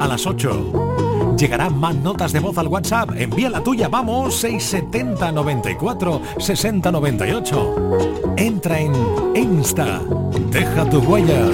a 0.00 0.06
las 0.06 0.26
8. 0.26 1.34
Llegarán 1.36 1.78
más 1.78 1.94
notas 1.96 2.32
de 2.32 2.40
voz 2.40 2.56
al 2.56 2.68
WhatsApp. 2.68 3.10
Envía 3.14 3.50
la 3.50 3.62
tuya, 3.62 3.88
vamos, 3.88 4.36
670 4.36 5.32
94 5.32 6.22
60 6.38 6.90
98. 6.90 8.34
Entra 8.38 8.80
en 8.80 8.94
Insta. 9.36 10.00
Deja 10.50 10.88
tu 10.88 11.00
huella. 11.00 11.44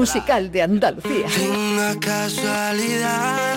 musical 0.00 0.50
de 0.50 0.62
Andalucía. 0.62 1.26
Una 1.52 1.94
casualidad 2.00 3.49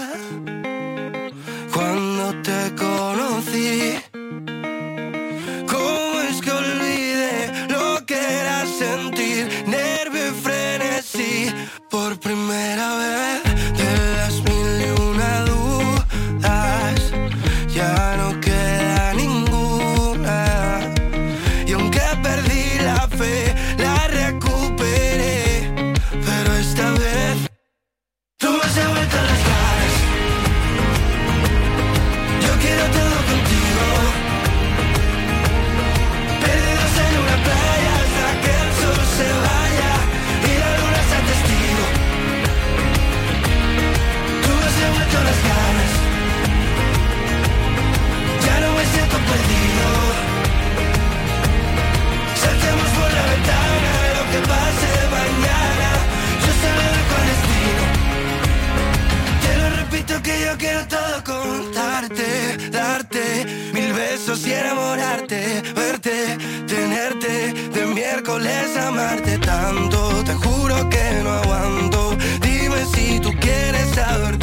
quisiera 64.33 64.71
enamorarte, 64.71 65.61
verte, 65.75 66.37
tenerte, 66.65 67.53
de 67.53 67.85
miércoles 67.85 68.75
amarte 68.77 69.37
tanto, 69.37 70.23
te 70.23 70.33
juro 70.33 70.89
que 70.89 71.21
no 71.23 71.31
aguanto, 71.33 72.17
dime 72.41 72.83
si 72.95 73.19
tú 73.19 73.31
quieres 73.39 73.87
saber 73.93 74.42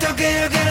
toque, 0.00 0.40
yo 0.40 0.48
quiero 0.48 0.69